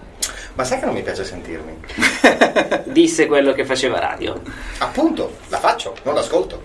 Ma 0.54 0.64
sai 0.64 0.78
che 0.78 0.84
non 0.84 0.94
mi 0.94 1.02
piace 1.02 1.24
sentirmi? 1.24 1.78
Disse 2.84 3.26
quello 3.26 3.52
che 3.54 3.64
faceva 3.64 3.98
radio. 3.98 4.38
Appunto, 4.78 5.36
la 5.48 5.58
faccio, 5.58 5.94
non 6.02 6.14
l'ascolto. 6.14 6.60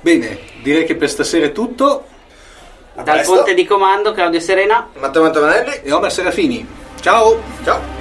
Bene, 0.00 0.38
direi 0.62 0.84
che 0.84 0.96
per 0.96 1.08
stasera 1.08 1.46
è 1.46 1.52
tutto. 1.52 2.06
A 2.96 3.02
Dal 3.02 3.14
presto. 3.16 3.34
ponte 3.34 3.54
di 3.54 3.64
comando, 3.66 4.12
Claudio 4.12 4.40
Serena. 4.40 4.88
Matteo 4.98 5.22
Mantomanelli, 5.22 5.80
E 5.84 5.92
Omer 5.92 6.10
Serafini. 6.10 6.66
Ciao! 7.00 7.38
ciao. 7.62 7.95